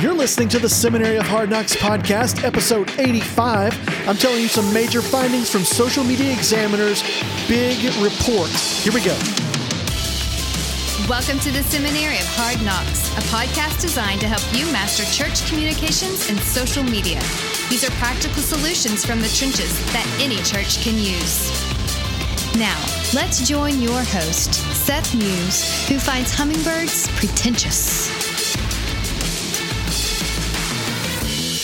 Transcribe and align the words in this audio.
You're 0.00 0.14
listening 0.14 0.48
to 0.50 0.60
the 0.60 0.68
Seminary 0.68 1.16
of 1.16 1.26
Hard 1.26 1.50
Knocks 1.50 1.74
podcast, 1.74 2.44
episode 2.44 2.88
85. 3.00 4.06
I'm 4.06 4.14
telling 4.16 4.40
you 4.40 4.46
some 4.46 4.72
major 4.72 5.02
findings 5.02 5.50
from 5.50 5.64
Social 5.64 6.04
Media 6.04 6.32
Examiner's 6.32 7.02
big 7.48 7.82
report. 8.00 8.48
Here 8.48 8.92
we 8.92 9.02
go. 9.02 9.18
Welcome 11.08 11.40
to 11.40 11.50
the 11.50 11.64
Seminary 11.66 12.14
of 12.14 12.26
Hard 12.38 12.64
Knocks, 12.64 13.10
a 13.18 13.22
podcast 13.22 13.80
designed 13.80 14.20
to 14.20 14.28
help 14.28 14.42
you 14.56 14.70
master 14.70 15.02
church 15.10 15.44
communications 15.50 16.30
and 16.30 16.38
social 16.38 16.84
media. 16.84 17.18
These 17.68 17.82
are 17.82 17.90
practical 17.98 18.40
solutions 18.40 19.04
from 19.04 19.18
the 19.18 19.28
trenches 19.34 19.74
that 19.92 20.06
any 20.22 20.36
church 20.46 20.78
can 20.84 20.94
use. 20.94 21.50
Now, 22.54 22.78
let's 23.14 23.48
join 23.48 23.82
your 23.82 24.04
host, 24.04 24.54
Seth 24.86 25.12
Muse, 25.16 25.88
who 25.88 25.98
finds 25.98 26.32
hummingbirds 26.32 27.08
pretentious. 27.18 28.47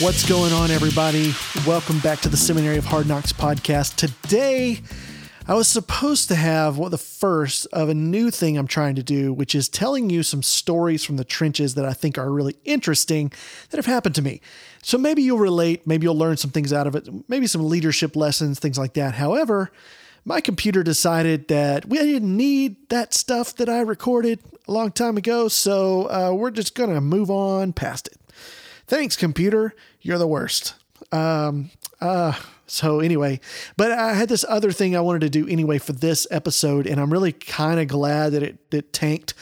What's 0.00 0.28
going 0.28 0.52
on, 0.52 0.72
everybody? 0.72 1.32
Welcome 1.64 2.00
back 2.00 2.18
to 2.22 2.28
the 2.28 2.36
Seminary 2.36 2.78
of 2.78 2.84
Hard 2.84 3.06
Knocks 3.06 3.32
podcast. 3.32 3.94
Today, 3.94 4.80
I 5.46 5.54
was 5.54 5.68
supposed 5.68 6.26
to 6.28 6.34
have 6.34 6.76
what 6.76 6.90
the 6.90 6.98
first 6.98 7.68
of 7.72 7.88
a 7.88 7.94
new 7.94 8.32
thing 8.32 8.58
I'm 8.58 8.66
trying 8.66 8.96
to 8.96 9.04
do, 9.04 9.32
which 9.32 9.54
is 9.54 9.68
telling 9.68 10.10
you 10.10 10.24
some 10.24 10.42
stories 10.42 11.04
from 11.04 11.16
the 11.16 11.24
trenches 11.24 11.76
that 11.76 11.84
I 11.84 11.92
think 11.92 12.18
are 12.18 12.28
really 12.28 12.56
interesting 12.64 13.32
that 13.70 13.76
have 13.76 13.86
happened 13.86 14.16
to 14.16 14.22
me. 14.22 14.40
So 14.82 14.98
maybe 14.98 15.22
you'll 15.22 15.38
relate, 15.38 15.86
maybe 15.86 16.04
you'll 16.04 16.18
learn 16.18 16.38
some 16.38 16.50
things 16.50 16.72
out 16.72 16.88
of 16.88 16.96
it, 16.96 17.08
maybe 17.28 17.46
some 17.46 17.68
leadership 17.68 18.16
lessons, 18.16 18.58
things 18.58 18.76
like 18.76 18.94
that. 18.94 19.14
However, 19.14 19.70
my 20.24 20.40
computer 20.40 20.82
decided 20.82 21.46
that 21.48 21.86
we 21.86 21.98
didn't 21.98 22.36
need 22.36 22.88
that 22.88 23.14
stuff 23.14 23.54
that 23.56 23.68
I 23.68 23.80
recorded 23.80 24.40
a 24.66 24.72
long 24.72 24.90
time 24.90 25.16
ago, 25.16 25.46
so 25.46 26.10
uh, 26.10 26.32
we're 26.34 26.50
just 26.50 26.74
going 26.74 26.92
to 26.92 27.00
move 27.00 27.30
on 27.30 27.72
past 27.72 28.08
it. 28.08 28.16
Thanks, 28.86 29.16
computer. 29.16 29.74
You're 30.00 30.18
the 30.18 30.26
worst. 30.26 30.74
Um, 31.10 31.70
uh, 32.00 32.32
so 32.66 33.00
anyway, 33.00 33.40
but 33.76 33.92
I 33.92 34.14
had 34.14 34.28
this 34.28 34.44
other 34.48 34.72
thing 34.72 34.96
I 34.96 35.00
wanted 35.00 35.20
to 35.20 35.30
do 35.30 35.46
anyway 35.48 35.78
for 35.78 35.92
this 35.92 36.26
episode, 36.30 36.86
and 36.86 37.00
I'm 37.00 37.12
really 37.12 37.32
kind 37.32 37.80
of 37.80 37.88
glad 37.88 38.32
that 38.32 38.42
it, 38.42 38.58
it 38.70 38.92
tanked 38.92 39.34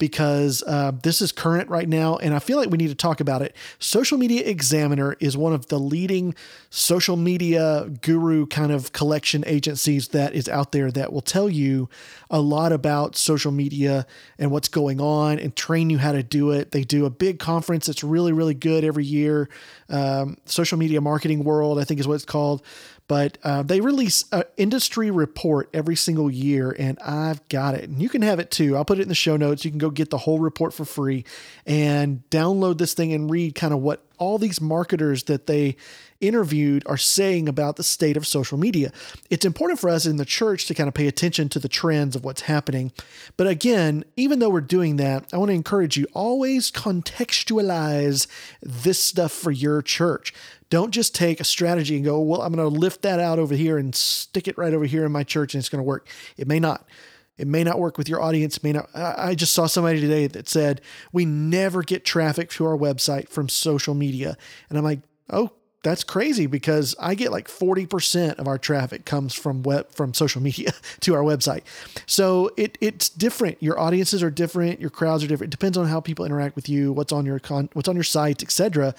because 0.00 0.64
uh, 0.66 0.90
this 1.04 1.22
is 1.22 1.30
current 1.30 1.68
right 1.68 1.88
now, 1.88 2.16
and 2.16 2.34
I 2.34 2.40
feel 2.40 2.56
like 2.56 2.70
we 2.70 2.78
need 2.78 2.88
to 2.88 2.96
talk 2.96 3.20
about 3.20 3.42
it. 3.42 3.54
Social 3.78 4.18
Media 4.18 4.42
Examiner 4.44 5.14
is 5.20 5.36
one 5.36 5.52
of 5.52 5.68
the 5.68 5.78
leading 5.78 6.34
social 6.70 7.16
media 7.16 7.88
guru 8.00 8.46
kind 8.46 8.72
of 8.72 8.92
collection 8.92 9.44
agencies 9.46 10.08
that 10.08 10.34
is 10.34 10.48
out 10.48 10.72
there 10.72 10.90
that 10.90 11.12
will 11.12 11.20
tell 11.20 11.48
you 11.48 11.88
a 12.30 12.40
lot 12.40 12.72
about 12.72 13.14
social 13.14 13.52
media 13.52 14.06
and 14.38 14.50
what's 14.50 14.68
going 14.68 15.00
on 15.00 15.38
and 15.38 15.54
train 15.54 15.90
you 15.90 15.98
how 15.98 16.12
to 16.12 16.22
do 16.22 16.50
it. 16.50 16.72
They 16.72 16.82
do 16.82 17.04
a 17.04 17.10
big 17.10 17.38
conference 17.38 17.86
that's 17.86 18.02
really, 18.02 18.32
really 18.32 18.54
good 18.54 18.82
every 18.82 19.04
year. 19.04 19.48
Um, 19.88 20.38
social 20.46 20.78
Media 20.78 21.00
Marketing 21.00 21.44
World, 21.44 21.78
I 21.78 21.84
think 21.84 22.00
is 22.00 22.08
what 22.08 22.14
it's 22.14 22.24
called 22.24 22.62
but 23.10 23.38
uh, 23.42 23.60
they 23.60 23.80
release 23.80 24.24
an 24.30 24.44
industry 24.56 25.10
report 25.10 25.68
every 25.74 25.96
single 25.96 26.30
year, 26.30 26.76
and 26.78 26.96
I've 27.00 27.46
got 27.48 27.74
it. 27.74 27.88
And 27.88 28.00
you 28.00 28.08
can 28.08 28.22
have 28.22 28.38
it 28.38 28.52
too. 28.52 28.76
I'll 28.76 28.84
put 28.84 29.00
it 29.00 29.02
in 29.02 29.08
the 29.08 29.16
show 29.16 29.36
notes. 29.36 29.64
You 29.64 29.72
can 29.72 29.78
go 29.78 29.90
get 29.90 30.10
the 30.10 30.18
whole 30.18 30.38
report 30.38 30.72
for 30.72 30.84
free 30.84 31.24
and 31.66 32.22
download 32.30 32.78
this 32.78 32.94
thing 32.94 33.12
and 33.12 33.28
read 33.28 33.56
kind 33.56 33.74
of 33.74 33.80
what 33.80 34.04
all 34.18 34.38
these 34.38 34.60
marketers 34.60 35.24
that 35.24 35.48
they 35.48 35.74
interviewed 36.20 36.84
are 36.86 36.96
saying 36.96 37.48
about 37.48 37.74
the 37.74 37.82
state 37.82 38.16
of 38.16 38.28
social 38.28 38.58
media. 38.58 38.92
It's 39.28 39.44
important 39.44 39.80
for 39.80 39.90
us 39.90 40.06
in 40.06 40.16
the 40.16 40.24
church 40.24 40.66
to 40.66 40.74
kind 40.74 40.86
of 40.86 40.94
pay 40.94 41.08
attention 41.08 41.48
to 41.48 41.58
the 41.58 41.68
trends 41.68 42.14
of 42.14 42.24
what's 42.24 42.42
happening. 42.42 42.92
But 43.36 43.48
again, 43.48 44.04
even 44.16 44.38
though 44.38 44.50
we're 44.50 44.60
doing 44.60 44.96
that, 44.96 45.26
I 45.32 45.38
want 45.38 45.48
to 45.48 45.54
encourage 45.54 45.96
you 45.96 46.06
always 46.12 46.70
contextualize 46.70 48.28
this 48.62 49.02
stuff 49.02 49.32
for 49.32 49.50
your 49.50 49.82
church. 49.82 50.32
Don't 50.70 50.92
just 50.92 51.14
take 51.14 51.40
a 51.40 51.44
strategy 51.44 51.96
and 51.96 52.04
go, 52.04 52.20
well, 52.20 52.42
I'm 52.42 52.54
going 52.54 52.68
to 52.68 52.78
lift 52.78 53.02
that 53.02 53.20
out 53.20 53.38
over 53.38 53.54
here 53.54 53.76
and 53.76 53.94
stick 53.94 54.48
it 54.48 54.56
right 54.56 54.72
over 54.72 54.84
here 54.84 55.04
in 55.04 55.12
my 55.12 55.24
church 55.24 55.54
and 55.54 55.60
it's 55.60 55.68
going 55.68 55.80
to 55.80 55.86
work. 55.86 56.08
It 56.36 56.46
may 56.46 56.60
not. 56.60 56.88
It 57.36 57.46
may 57.46 57.64
not 57.64 57.78
work 57.78 57.96
with 57.96 58.06
your 58.06 58.20
audience. 58.22 58.62
May 58.62 58.72
not. 58.72 58.90
I 58.94 59.34
just 59.34 59.54
saw 59.54 59.66
somebody 59.66 59.98
today 59.98 60.26
that 60.26 60.46
said 60.46 60.82
we 61.10 61.24
never 61.24 61.82
get 61.82 62.04
traffic 62.04 62.50
to 62.50 62.66
our 62.66 62.76
website 62.76 63.30
from 63.30 63.48
social 63.48 63.94
media, 63.94 64.36
and 64.68 64.76
I'm 64.76 64.84
like, 64.84 65.00
oh, 65.30 65.50
that's 65.82 66.04
crazy 66.04 66.46
because 66.46 66.94
I 67.00 67.14
get 67.14 67.32
like 67.32 67.48
40% 67.48 68.38
of 68.38 68.46
our 68.46 68.58
traffic 68.58 69.06
comes 69.06 69.34
from 69.34 69.62
web 69.62 69.90
from 69.90 70.12
social 70.12 70.42
media 70.48 70.72
to 71.00 71.14
our 71.14 71.22
website. 71.22 71.62
So 72.06 72.50
it 72.56 72.76
it's 72.80 73.08
different. 73.08 73.62
Your 73.62 73.80
audiences 73.80 74.22
are 74.22 74.30
different, 74.30 74.80
your 74.80 74.90
crowds 74.90 75.24
are 75.24 75.26
different. 75.26 75.48
It 75.48 75.58
depends 75.58 75.78
on 75.78 75.86
how 75.86 76.00
people 76.00 76.24
interact 76.24 76.56
with 76.56 76.68
you, 76.68 76.92
what's 76.92 77.12
on 77.12 77.24
your 77.24 77.38
con, 77.38 77.70
what's 77.72 77.88
on 77.88 77.96
your 77.96 78.04
site, 78.04 78.42
etc. 78.42 78.94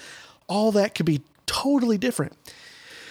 All 0.48 0.72
that 0.72 0.94
could 0.94 1.06
be 1.06 1.22
totally 1.52 1.98
different. 1.98 2.32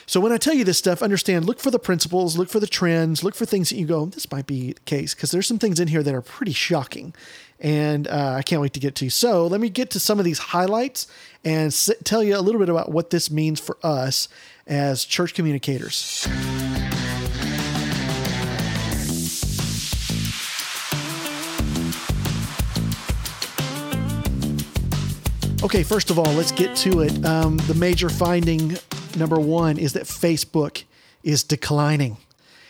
So 0.07 0.19
when 0.19 0.33
I 0.33 0.37
tell 0.37 0.53
you 0.53 0.65
this 0.65 0.77
stuff, 0.77 1.01
understand, 1.01 1.45
look 1.45 1.59
for 1.59 1.71
the 1.71 1.79
principles, 1.79 2.37
look 2.37 2.49
for 2.49 2.59
the 2.59 2.67
trends, 2.67 3.23
look 3.23 3.35
for 3.35 3.45
things 3.45 3.69
that 3.69 3.77
you 3.77 3.85
go, 3.85 4.07
this 4.07 4.29
might 4.29 4.45
be 4.45 4.73
the 4.73 4.79
case, 4.81 5.13
because 5.13 5.31
there's 5.31 5.47
some 5.47 5.59
things 5.59 5.79
in 5.79 5.87
here 5.87 6.03
that 6.03 6.13
are 6.13 6.21
pretty 6.21 6.51
shocking. 6.51 7.13
And 7.59 8.07
uh, 8.07 8.33
I 8.37 8.41
can't 8.41 8.61
wait 8.61 8.73
to 8.73 8.79
get 8.79 8.95
to. 8.95 9.09
So 9.09 9.47
let 9.47 9.61
me 9.61 9.69
get 9.69 9.91
to 9.91 9.99
some 9.99 10.19
of 10.19 10.25
these 10.25 10.39
highlights 10.39 11.07
and 11.45 11.67
s- 11.67 11.91
tell 12.03 12.23
you 12.23 12.35
a 12.35 12.41
little 12.41 12.59
bit 12.59 12.69
about 12.69 12.91
what 12.91 13.11
this 13.11 13.31
means 13.31 13.59
for 13.59 13.77
us 13.83 14.27
as 14.67 15.05
church 15.05 15.33
communicators. 15.33 16.27
Okay, 25.63 25.83
first 25.83 26.09
of 26.09 26.17
all, 26.17 26.33
let's 26.33 26.51
get 26.51 26.75
to 26.77 27.01
it. 27.01 27.23
Um, 27.23 27.57
the 27.57 27.75
major 27.75 28.09
finding 28.09 28.79
number 29.15 29.39
one 29.39 29.77
is 29.77 29.93
that 29.93 30.05
Facebook 30.05 30.85
is 31.21 31.43
declining. 31.43 32.17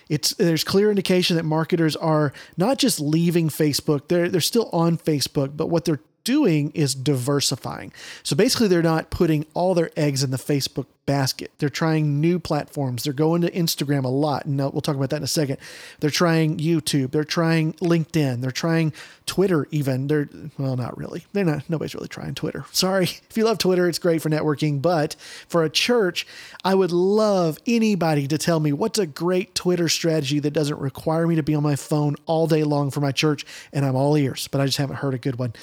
It's 0.09 0.31
there's 0.31 0.65
clear 0.65 0.89
indication 0.89 1.37
that 1.37 1.43
marketers 1.43 1.95
are 1.95 2.33
not 2.57 2.77
just 2.77 2.99
leaving 2.99 3.47
Facebook; 3.47 4.09
they're 4.09 4.27
they're 4.27 4.41
still 4.41 4.69
on 4.73 4.97
Facebook, 4.97 5.55
but 5.55 5.67
what 5.67 5.85
they're 5.85 6.01
doing 6.25 6.71
is 6.71 6.93
diversifying. 6.93 7.93
So 8.23 8.35
basically, 8.35 8.67
they're 8.67 8.83
not 8.83 9.09
putting 9.09 9.45
all 9.53 9.73
their 9.73 9.91
eggs 9.95 10.21
in 10.21 10.31
the 10.31 10.37
Facebook 10.37 10.87
basket. 11.05 11.51
They're 11.57 11.69
trying 11.69 12.21
new 12.21 12.39
platforms. 12.39 13.03
They're 13.03 13.13
going 13.13 13.41
to 13.41 13.51
Instagram 13.51 14.03
a 14.03 14.09
lot, 14.09 14.45
and 14.45 14.59
uh, 14.61 14.69
we'll 14.71 14.81
talk 14.81 14.95
about 14.95 15.09
that 15.09 15.17
in 15.17 15.23
a 15.23 15.27
second. 15.27 15.57
They're 15.99 16.09
trying 16.09 16.57
YouTube. 16.57 17.11
They're 17.11 17.23
trying 17.23 17.73
LinkedIn. 17.73 18.41
They're 18.41 18.51
trying 18.51 18.93
Twitter. 19.25 19.67
Even 19.71 20.07
they're 20.07 20.29
well, 20.57 20.75
not 20.75 20.97
really. 20.97 21.25
They're 21.33 21.45
not. 21.45 21.69
Nobody's 21.69 21.95
really 21.95 22.07
trying 22.07 22.35
Twitter. 22.35 22.65
Sorry, 22.71 23.05
if 23.29 23.35
you 23.35 23.45
love 23.45 23.57
Twitter, 23.57 23.87
it's 23.87 23.99
great 23.99 24.21
for 24.21 24.29
networking. 24.29 24.81
But 24.81 25.15
for 25.47 25.63
a 25.63 25.69
church, 25.69 26.27
I 26.63 26.75
would 26.75 26.91
love 26.91 27.57
anybody 27.65 28.27
to 28.27 28.37
tell 28.37 28.59
me 28.59 28.71
what's 28.71 28.99
a 28.99 29.07
great 29.07 29.55
Twitter 29.55 29.89
strategy 29.89 30.39
that 30.39 30.51
doesn't 30.51 30.79
require 30.79 31.27
me 31.27 31.35
to 31.35 31.43
be 31.43 31.55
on 31.55 31.63
my 31.63 31.75
phone 31.75 32.15
all 32.25 32.47
day 32.47 32.63
long 32.63 32.91
for 32.91 33.01
my 33.01 33.11
church, 33.11 33.45
and 33.73 33.85
I'm 33.85 33.95
all 33.95 34.15
ears. 34.17 34.47
But 34.47 34.61
I 34.61 34.65
just 34.65 34.77
haven't 34.77 34.97
heard 34.97 35.13
a 35.13 35.19
good 35.19 35.37
one. 35.37 35.53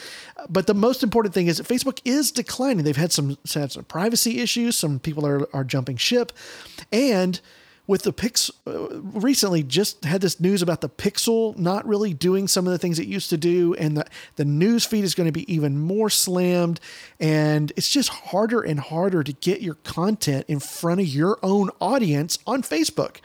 But 0.49 0.67
the 0.67 0.75
most 0.75 1.03
important 1.03 1.35
thing 1.35 1.47
is 1.49 1.59
that 1.59 1.67
Facebook 1.67 2.01
is 2.05 2.31
declining. 2.31 2.85
They've 2.85 2.97
had 2.97 3.13
some, 3.13 3.37
had 3.53 3.73
some 3.73 3.85
privacy 3.85 4.41
issues. 4.41 4.77
Some 4.77 4.99
people 4.99 5.27
are, 5.27 5.28
are 5.29 5.65
jumping 5.65 5.97
ship. 5.97 6.33
And 6.93 7.41
with 7.89 8.03
the 8.03 8.13
Pix, 8.13 8.51
uh, 8.67 9.01
recently 9.01 9.63
just 9.63 10.05
had 10.05 10.21
this 10.21 10.39
news 10.39 10.61
about 10.61 10.83
the 10.83 10.91
Pixel 10.91 11.57
not 11.57 11.89
really 11.89 12.13
doing 12.13 12.47
some 12.47 12.67
of 12.67 12.71
the 12.71 12.79
things 12.79 12.99
it 12.99 13.09
used 13.09 13.31
to 13.31 13.39
do. 13.39 13.75
And 13.75 13.97
the, 13.97 14.05
the 14.37 14.45
news 14.45 14.85
feed 14.85 15.05
is 15.05 15.15
going 15.15 15.27
to 15.27 15.33
be 15.33 15.51
even 15.53 15.79
more 15.79 16.11
slammed. 16.11 16.81
And 17.19 17.73
it's 17.77 17.89
just 17.89 18.11
harder 18.11 18.61
and 18.61 18.79
harder 18.79 19.25
to 19.25 19.33
get 19.33 19.63
your 19.63 19.77
content 19.77 20.45
in 20.49 20.61
front 20.61 21.01
of 21.01 21.07
your 21.07 21.39
own 21.43 21.71
audience 21.81 22.39
on 22.47 22.63
Facebook. 22.63 23.21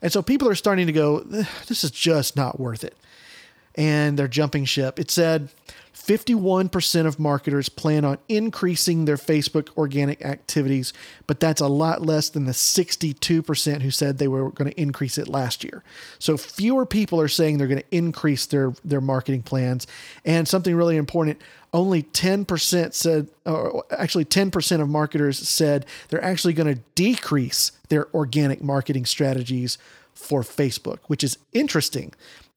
And 0.00 0.12
so 0.12 0.22
people 0.22 0.48
are 0.48 0.54
starting 0.54 0.86
to 0.86 0.92
go, 0.92 1.18
this 1.20 1.82
is 1.82 1.90
just 1.90 2.36
not 2.36 2.60
worth 2.60 2.84
it. 2.84 2.96
And 3.74 4.16
they're 4.16 4.28
jumping 4.28 4.64
ship. 4.64 5.00
It 5.00 5.10
said 5.10 5.48
51% 6.04 7.06
of 7.06 7.18
marketers 7.18 7.68
plan 7.68 8.04
on 8.04 8.18
increasing 8.28 9.04
their 9.06 9.16
Facebook 9.16 9.74
organic 9.76 10.22
activities, 10.22 10.92
but 11.26 11.40
that's 11.40 11.60
a 11.60 11.66
lot 11.66 12.02
less 12.02 12.28
than 12.28 12.44
the 12.44 12.52
62% 12.52 13.82
who 13.82 13.90
said 13.90 14.18
they 14.18 14.28
were 14.28 14.50
going 14.50 14.70
to 14.70 14.80
increase 14.80 15.16
it 15.16 15.28
last 15.28 15.64
year. 15.64 15.82
So 16.18 16.36
fewer 16.36 16.84
people 16.84 17.20
are 17.20 17.28
saying 17.28 17.56
they're 17.56 17.66
going 17.66 17.80
to 17.80 17.96
increase 17.96 18.44
their, 18.44 18.74
their 18.84 19.00
marketing 19.00 19.42
plans. 19.42 19.86
And 20.24 20.46
something 20.46 20.74
really 20.74 20.96
important 20.96 21.40
only 21.72 22.04
10% 22.04 22.94
said, 22.94 23.26
or 23.44 23.84
actually 23.90 24.24
10% 24.24 24.80
of 24.80 24.88
marketers 24.88 25.38
said 25.38 25.84
they're 26.08 26.22
actually 26.22 26.52
going 26.52 26.72
to 26.72 26.80
decrease 26.94 27.72
their 27.88 28.06
organic 28.14 28.62
marketing 28.62 29.04
strategies 29.04 29.76
for 30.14 30.42
Facebook, 30.42 31.00
which 31.08 31.24
is 31.24 31.36
interesting 31.52 32.12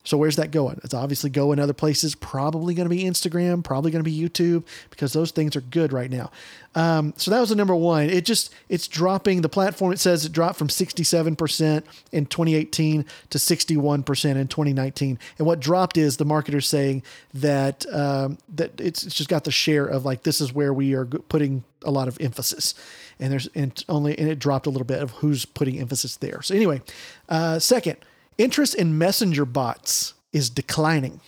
So 0.08 0.16
where's 0.16 0.36
that 0.36 0.50
going? 0.50 0.80
It's 0.84 0.94
obviously 0.94 1.28
going 1.28 1.58
other 1.58 1.74
places. 1.74 2.14
Probably 2.14 2.72
going 2.72 2.88
to 2.88 2.94
be 2.94 3.04
Instagram. 3.04 3.62
Probably 3.62 3.90
going 3.90 4.02
to 4.02 4.10
be 4.10 4.18
YouTube 4.18 4.64
because 4.88 5.12
those 5.12 5.32
things 5.32 5.54
are 5.54 5.60
good 5.60 5.92
right 5.92 6.10
now. 6.10 6.30
Um, 6.74 7.12
so 7.18 7.30
that 7.30 7.40
was 7.40 7.50
the 7.50 7.56
number 7.56 7.76
one. 7.76 8.08
It 8.08 8.24
just 8.24 8.54
it's 8.70 8.88
dropping. 8.88 9.42
The 9.42 9.50
platform 9.50 9.92
it 9.92 9.98
says 9.98 10.24
it 10.24 10.32
dropped 10.32 10.58
from 10.58 10.68
67% 10.68 11.82
in 12.10 12.24
2018 12.24 13.04
to 13.28 13.38
61% 13.38 14.36
in 14.36 14.48
2019. 14.48 15.18
And 15.36 15.46
what 15.46 15.60
dropped 15.60 15.98
is 15.98 16.16
the 16.16 16.24
marketers 16.24 16.66
saying 16.66 17.02
that 17.34 17.84
um, 17.92 18.38
that 18.54 18.80
it's, 18.80 19.04
it's 19.04 19.14
just 19.14 19.28
got 19.28 19.44
the 19.44 19.50
share 19.50 19.84
of 19.84 20.06
like 20.06 20.22
this 20.22 20.40
is 20.40 20.54
where 20.54 20.72
we 20.72 20.94
are 20.94 21.04
putting 21.04 21.64
a 21.84 21.90
lot 21.90 22.08
of 22.08 22.18
emphasis 22.18 22.72
and 23.20 23.30
there's 23.30 23.46
and 23.54 23.84
only 23.90 24.18
and 24.18 24.28
it 24.28 24.38
dropped 24.38 24.66
a 24.66 24.70
little 24.70 24.86
bit 24.86 25.02
of 25.02 25.10
who's 25.12 25.44
putting 25.44 25.78
emphasis 25.78 26.16
there 26.16 26.42
so 26.42 26.54
anyway 26.54 26.82
uh, 27.28 27.58
second 27.58 27.96
interest 28.38 28.74
in 28.74 28.96
messenger 28.96 29.44
bots 29.44 30.14
is 30.32 30.48
declining. 30.48 31.20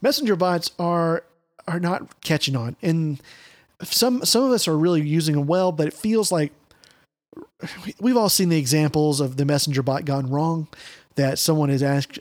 Messenger 0.00 0.36
bots 0.36 0.70
are 0.78 1.24
are 1.68 1.80
not 1.80 2.20
catching 2.22 2.54
on, 2.54 2.76
and 2.80 3.20
some 3.82 4.24
some 4.24 4.44
of 4.44 4.52
us 4.52 4.68
are 4.68 4.78
really 4.78 5.02
using 5.02 5.34
them 5.34 5.46
well, 5.46 5.72
but 5.72 5.88
it 5.88 5.92
feels 5.92 6.32
like 6.32 6.52
we've 8.00 8.16
all 8.16 8.28
seen 8.28 8.48
the 8.48 8.58
examples 8.58 9.20
of 9.20 9.36
the 9.36 9.44
messenger 9.44 9.82
bot 9.82 10.04
gone 10.04 10.30
wrong. 10.30 10.68
That 11.16 11.38
someone 11.38 11.70
is 11.70 11.82
asked, 11.82 12.18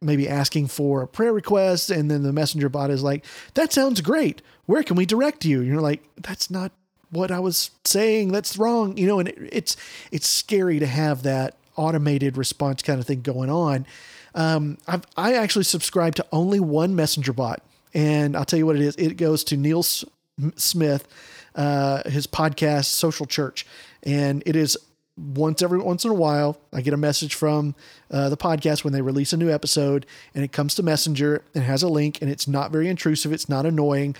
maybe 0.00 0.28
asking 0.28 0.68
for 0.68 1.02
a 1.02 1.08
prayer 1.08 1.32
request, 1.32 1.90
and 1.90 2.10
then 2.10 2.22
the 2.22 2.32
messenger 2.32 2.68
bot 2.68 2.90
is 2.90 3.02
like, 3.02 3.24
"That 3.54 3.72
sounds 3.72 4.00
great. 4.00 4.42
Where 4.66 4.82
can 4.82 4.96
we 4.96 5.06
direct 5.06 5.44
you?" 5.44 5.60
And 5.60 5.68
you're 5.68 5.80
like, 5.80 6.02
"That's 6.16 6.50
not 6.50 6.72
what 7.10 7.30
I 7.30 7.40
was 7.40 7.70
saying. 7.84 8.32
That's 8.32 8.58
wrong." 8.58 8.96
You 8.98 9.06
know, 9.06 9.18
and 9.18 9.30
it, 9.30 9.38
it's 9.50 9.76
it's 10.12 10.28
scary 10.28 10.78
to 10.78 10.86
have 10.86 11.22
that 11.22 11.56
automated 11.76 12.36
response 12.36 12.82
kind 12.82 13.00
of 13.00 13.06
thing 13.06 13.22
going 13.22 13.50
on. 13.50 13.86
Um, 14.34 14.78
I've, 14.86 15.04
I 15.16 15.34
actually 15.34 15.64
subscribe 15.64 16.14
to 16.16 16.26
only 16.32 16.60
one 16.60 16.94
messenger 16.94 17.32
bot, 17.32 17.62
and 17.94 18.36
I'll 18.36 18.44
tell 18.44 18.58
you 18.58 18.66
what 18.66 18.76
it 18.76 18.82
is. 18.82 18.96
It 18.96 19.16
goes 19.16 19.44
to 19.44 19.56
Nils 19.56 20.04
S- 20.42 20.62
Smith, 20.62 21.08
uh, 21.54 22.08
his 22.08 22.26
podcast 22.26 22.86
Social 22.86 23.26
Church, 23.26 23.66
and 24.02 24.42
it 24.44 24.56
is 24.56 24.76
once 25.16 25.62
every 25.62 25.78
once 25.78 26.04
in 26.04 26.10
a 26.10 26.14
while 26.14 26.58
I 26.74 26.82
get 26.82 26.92
a 26.92 26.98
message 26.98 27.34
from 27.34 27.74
uh, 28.10 28.28
the 28.28 28.36
podcast 28.36 28.84
when 28.84 28.92
they 28.92 29.00
release 29.00 29.32
a 29.32 29.38
new 29.38 29.50
episode, 29.50 30.04
and 30.34 30.44
it 30.44 30.52
comes 30.52 30.74
to 30.74 30.82
Messenger 30.82 31.42
and 31.54 31.64
has 31.64 31.82
a 31.82 31.88
link, 31.88 32.20
and 32.20 32.30
it's 32.30 32.46
not 32.46 32.70
very 32.70 32.88
intrusive, 32.88 33.32
it's 33.32 33.48
not 33.48 33.64
annoying, 33.64 34.14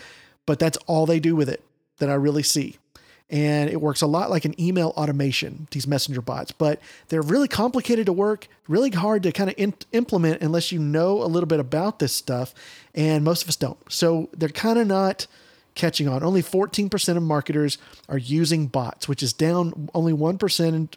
but 0.47 0.59
that's 0.59 0.79
all 0.87 1.05
they 1.05 1.20
do 1.20 1.37
with 1.37 1.50
it 1.50 1.62
that 1.99 2.09
I 2.09 2.14
really 2.14 2.43
see 2.43 2.79
and 3.28 3.69
it 3.69 3.81
works 3.81 4.02
a 4.02 4.06
lot 4.06 4.31
like 4.31 4.44
an 4.44 4.58
email 4.61 4.93
automation, 4.96 5.67
these 5.73 5.87
messenger 5.87 6.20
bots, 6.20 6.52
but 6.52 6.81
they're 7.08 7.23
really 7.23 7.49
complicated 7.49 8.06
to 8.06 8.12
work, 8.12 8.46
really 8.69 8.90
hard 8.90 9.23
to 9.25 9.32
kind 9.32 9.50
of 9.50 9.56
in- 9.58 9.75
implement 9.93 10.43
unless 10.43 10.70
you 10.70 10.78
know 10.78 11.23
a 11.23 11.26
little 11.26 11.49
bit 11.49 11.58
about 11.58 11.99
this 11.99 12.12
stuff, 12.12 12.55
and 12.94 13.25
most 13.25 13.43
of 13.43 13.49
us 13.49 13.56
don't. 13.56 13.78
So 13.90 14.28
they're 14.37 14.49
kind 14.49 14.78
of 14.78 14.87
not 14.87 15.26
catching 15.75 16.08
on. 16.08 16.23
Only 16.23 16.43
14% 16.43 17.17
of 17.17 17.23
marketers 17.23 17.78
are 18.08 18.17
using 18.17 18.67
bots, 18.67 19.08
which 19.08 19.23
is 19.23 19.32
down 19.32 19.90
only 19.93 20.12
1% 20.12 20.38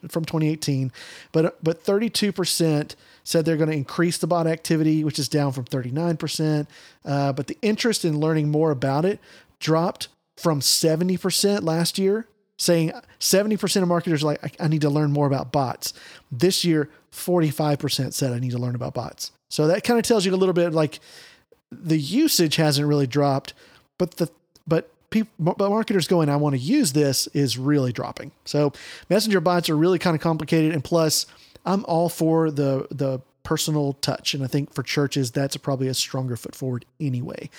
from 0.09 0.25
2018, 0.25 0.91
but 1.31 1.63
but 1.63 1.83
32% 1.83 2.95
said 3.23 3.45
they're 3.45 3.57
going 3.57 3.69
to 3.69 3.75
increase 3.75 4.17
the 4.17 4.27
bot 4.27 4.47
activity, 4.47 5.03
which 5.03 5.19
is 5.19 5.29
down 5.29 5.51
from 5.51 5.65
39%. 5.65 6.67
Uh, 7.05 7.33
but 7.33 7.47
the 7.47 7.57
interest 7.61 8.05
in 8.05 8.19
learning 8.19 8.49
more 8.49 8.71
about 8.71 9.05
it 9.05 9.19
dropped 9.59 10.07
from 10.39 10.61
70% 10.61 11.63
last 11.63 11.97
year, 11.97 12.27
saying 12.57 12.91
70% 13.19 13.81
of 13.81 13.87
marketers 13.87 14.23
are 14.23 14.27
like, 14.27 14.55
I, 14.59 14.67
need 14.67 14.81
to 14.81 14.89
learn 14.89 15.11
more 15.11 15.27
about 15.27 15.51
bots. 15.51 15.93
This 16.31 16.63
year, 16.63 16.89
45% 17.11 18.13
said 18.13 18.31
I 18.31 18.39
need 18.39 18.51
to 18.51 18.57
learn 18.57 18.75
about 18.75 18.93
bots. 18.93 19.31
So 19.49 19.67
that 19.67 19.83
kind 19.83 19.99
of 19.99 20.05
tells 20.05 20.25
you 20.25 20.33
a 20.33 20.37
little 20.37 20.53
bit 20.53 20.73
like 20.73 20.99
the 21.71 21.97
usage 21.97 22.55
hasn't 22.55 22.87
really 22.87 23.07
dropped, 23.07 23.53
but 23.97 24.11
the 24.11 24.29
but 24.67 24.91
people 25.09 25.31
but 25.39 25.69
marketers 25.69 26.07
going, 26.07 26.29
I 26.29 26.35
want 26.35 26.55
to 26.55 26.61
use 26.61 26.93
this 26.93 27.27
is 27.27 27.57
really 27.57 27.91
dropping. 27.91 28.31
So 28.45 28.73
messenger 29.09 29.39
bots 29.41 29.69
are 29.69 29.77
really 29.77 29.99
kind 29.99 30.15
of 30.15 30.21
complicated. 30.21 30.73
And 30.73 30.83
plus, 30.83 31.25
I'm 31.65 31.83
all 31.85 32.09
for 32.09 32.51
the 32.51 32.87
the 32.91 33.21
personal 33.49 33.93
touch. 33.93 34.35
And 34.35 34.43
I 34.43 34.47
think 34.47 34.75
for 34.75 34.83
churches, 34.83 35.31
that's 35.31 35.57
probably 35.57 35.87
a 35.87 35.95
stronger 35.95 36.37
foot 36.37 36.53
forward 36.53 36.85
anyway. 36.99 37.49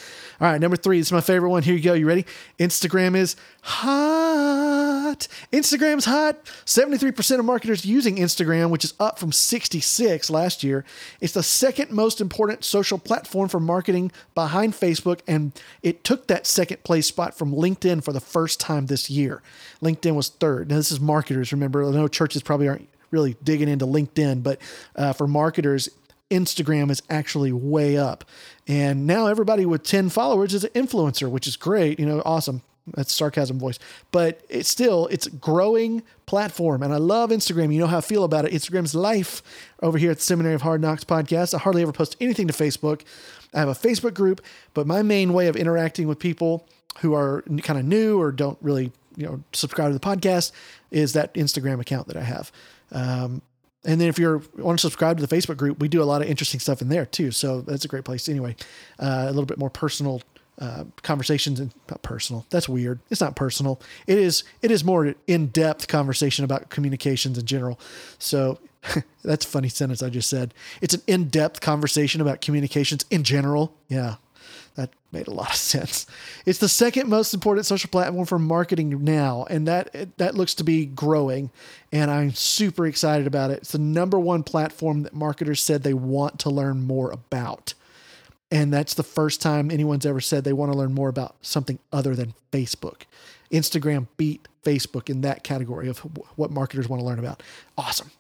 All 0.41 0.47
right, 0.47 0.61
number 0.61 0.77
three, 0.77 1.01
it's 1.01 1.11
my 1.11 1.21
favorite 1.21 1.51
one. 1.51 1.65
Here 1.65 1.75
you 1.75 1.83
go. 1.83 1.95
You 1.95 2.07
ready? 2.07 2.27
Instagram 2.61 3.17
is 3.17 3.35
hot. 3.63 5.27
Instagram's 5.53 6.05
hot. 6.05 6.45
73% 6.65 7.41
of 7.41 7.45
marketers 7.45 7.85
using 7.85 8.19
Instagram, 8.19 8.71
which 8.71 8.85
is 8.85 8.95
up 9.01 9.19
from 9.19 9.33
66 9.33 10.31
last 10.31 10.63
year. 10.63 10.85
It's 11.21 11.33
the 11.33 11.43
second 11.43 11.91
most 11.91 12.21
important 12.21 12.65
social 12.65 12.97
platform 12.97 13.49
for 13.49 13.59
marketing 13.59 14.13
behind 14.37 14.75
Facebook, 14.75 15.23
and 15.27 15.51
it 15.83 16.05
took 16.05 16.29
that 16.29 16.47
second 16.47 16.85
place 16.85 17.09
spot 17.09 17.37
from 17.37 17.53
LinkedIn 17.53 18.05
for 18.05 18.13
the 18.13 18.21
first 18.21 18.61
time 18.61 18.87
this 18.87 19.11
year. 19.11 19.43
LinkedIn 19.83 20.15
was 20.15 20.29
third. 20.29 20.71
Now, 20.71 20.77
this 20.77 20.93
is 20.93 21.01
marketers. 21.01 21.51
Remember, 21.51 21.85
I 21.85 21.91
know 21.91 22.07
churches 22.07 22.43
probably 22.43 22.69
aren't 22.69 22.90
really 23.11 23.37
digging 23.43 23.69
into 23.69 23.87
LinkedIn, 23.87 24.43
but 24.43 24.61
uh, 24.97 25.13
for 25.13 25.27
marketers, 25.27 25.89
Instagram 26.31 26.91
is 26.91 27.03
actually 27.11 27.53
way 27.53 27.97
up. 27.97 28.25
And 28.69 29.07
now 29.07 29.27
everybody 29.27 29.67
with 29.67 29.83
10 29.83 30.11
followers 30.11 30.55
is 30.55 30.65
an 30.65 30.71
influencer, 30.71 31.29
which 31.29 31.47
is 31.47 31.57
great. 31.57 31.99
You 31.99 32.07
know, 32.07 32.23
awesome. 32.25 32.63
That's 32.95 33.13
sarcasm 33.13 33.59
voice, 33.59 33.79
but 34.11 34.41
it's 34.49 34.69
still 34.69 35.07
it's 35.09 35.29
growing 35.29 36.03
platform, 36.27 36.83
and 36.83 36.93
I 36.93 36.97
love 36.97 37.31
Instagram. 37.31 37.73
You 37.73 37.79
know 37.79 37.87
how 37.87 37.99
I 37.99 38.01
feel 38.01 38.25
about 38.25 38.47
it. 38.47 38.53
Instagram's 38.53 38.95
life 38.95 39.43
over 39.83 39.97
here 39.97 40.11
at 40.11 40.17
the 40.17 40.23
Seminary 40.23 40.55
of 40.55 40.63
Hard 40.63 40.81
Knocks 40.81 41.05
podcast. 41.05 41.55
I 41.55 41.59
hardly 41.59 41.83
ever 41.83 41.93
post 41.93 42.17
anything 42.21 42.49
to 42.49 42.53
Facebook. 42.53 43.03
I 43.55 43.61
have 43.61 43.69
a 43.69 43.75
Facebook 43.75 44.15
group, 44.15 44.41
but 44.75 44.87
my 44.87 45.03
main 45.03 45.33
way 45.33 45.47
of 45.47 45.57
interacting 45.57 46.09
with 46.09 46.19
people 46.19 46.67
who 47.01 47.15
are 47.15 47.43
kind 47.63 47.79
of 47.79 47.85
new 47.85 48.21
or 48.21 48.33
don't 48.33 48.59
really 48.61 48.91
you 49.17 49.27
know 49.27 49.43
subscribe 49.53 49.91
to 49.91 49.95
the 49.95 50.01
podcast 50.01 50.51
is 50.91 51.13
that 51.13 51.33
Instagram 51.35 51.81
account 51.81 52.09
that 52.09 52.17
I 52.17 52.23
have. 52.23 52.51
Um, 52.93 53.43
and 53.85 54.01
then 54.01 54.09
if 54.09 54.19
you 54.19 54.43
want 54.59 54.79
to 54.79 54.83
subscribe 54.83 55.19
to 55.19 55.27
the 55.27 55.35
Facebook 55.35 55.57
group, 55.57 55.81
we 55.81 55.89
do 55.89 56.03
a 56.03 56.05
lot 56.05 56.21
of 56.21 56.29
interesting 56.29 56.61
stuff 56.61 56.83
in 56.83 56.89
there 56.89 57.07
too. 57.07 57.31
So 57.31 57.63
that's 57.63 57.85
a 57.85 57.89
great 57.89 58.05
place. 58.05 58.29
Anyway, 58.29 58.57
uh, 58.99 59.25
a 59.27 59.33
little 59.33 59.47
bit 59.47 59.59
more 59.59 59.71
personal 59.71 60.23
uh, 60.61 60.85
conversations 61.03 61.59
and 61.59 61.73
not 61.89 62.03
personal. 62.03 62.45
That's 62.51 62.69
weird. 62.69 63.01
It's 63.09 63.21
not 63.21 63.35
personal. 63.35 63.81
It 64.07 64.19
is. 64.19 64.45
It 64.61 64.71
is 64.71 64.85
more 64.85 65.15
in 65.27 65.47
depth 65.47 65.89
conversation 65.89 66.45
about 66.45 66.69
communications 66.69 67.39
in 67.39 67.47
general. 67.47 67.81
So 68.19 68.59
that's 69.25 69.47
a 69.47 69.49
funny 69.49 69.71
sentence 69.71 70.03
I 70.03 70.11
just 70.11 70.29
said. 70.29 70.53
It's 70.83 70.93
an 70.93 71.01
in 71.07 71.29
depth 71.29 71.63
conversation 71.63 72.21
about 72.21 72.43
communications 72.43 73.07
in 73.11 73.25
general. 73.25 73.75
Yeah, 73.89 74.17
that 74.81 74.91
made 75.13 75.29
a 75.29 75.33
lot 75.33 75.51
of 75.51 75.57
sense. 75.57 76.07
It's 76.47 76.59
the 76.59 76.69
second 76.69 77.09
most 77.09 77.35
important 77.35 77.67
social 77.67 77.91
platform 77.91 78.27
for 78.27 78.39
marketing 78.39 79.05
now, 79.05 79.47
and 79.51 79.67
that 79.69 80.17
that 80.19 80.35
looks 80.35 80.55
to 80.55 80.65
be 80.65 80.87
growing. 80.87 81.51
And 81.93 82.11
I'm 82.11 82.33
super 82.33 82.87
excited 82.87 83.27
about 83.27 83.51
it. 83.51 83.59
It's 83.59 83.73
the 83.73 83.79
number 83.79 84.19
one 84.19 84.43
platform 84.43 85.03
that 85.03 85.15
marketers 85.15 85.63
said 85.63 85.83
they 85.83 85.95
want 85.95 86.39
to 86.41 86.51
learn 86.51 86.83
more 86.83 87.11
about. 87.11 87.75
And 88.51 88.73
that's 88.73 88.95
the 88.95 89.05
first 89.05 89.41
time 89.41 89.71
anyone's 89.71 90.05
ever 90.05 90.21
said 90.21 90.43
they 90.43 90.53
want 90.53 90.73
to 90.73 90.79
learn 90.79 90.93
more 90.93 91.09
about 91.09 91.37
something 91.41 91.79
other 91.93 92.17
than 92.17 92.35
Facebook. 92.51 93.03
Instagram 93.53 94.09
beat 94.17 94.49
Facebook 94.65 95.09
in 95.09 95.21
that 95.21 95.45
category 95.45 95.89
of 95.89 95.99
what 96.37 96.51
marketers 96.51 96.89
want 96.89 97.01
to 97.01 97.07
learn 97.07 97.19
about. 97.19 97.43
Awesome. 97.79 98.11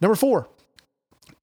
Number 0.00 0.14
four, 0.14 0.48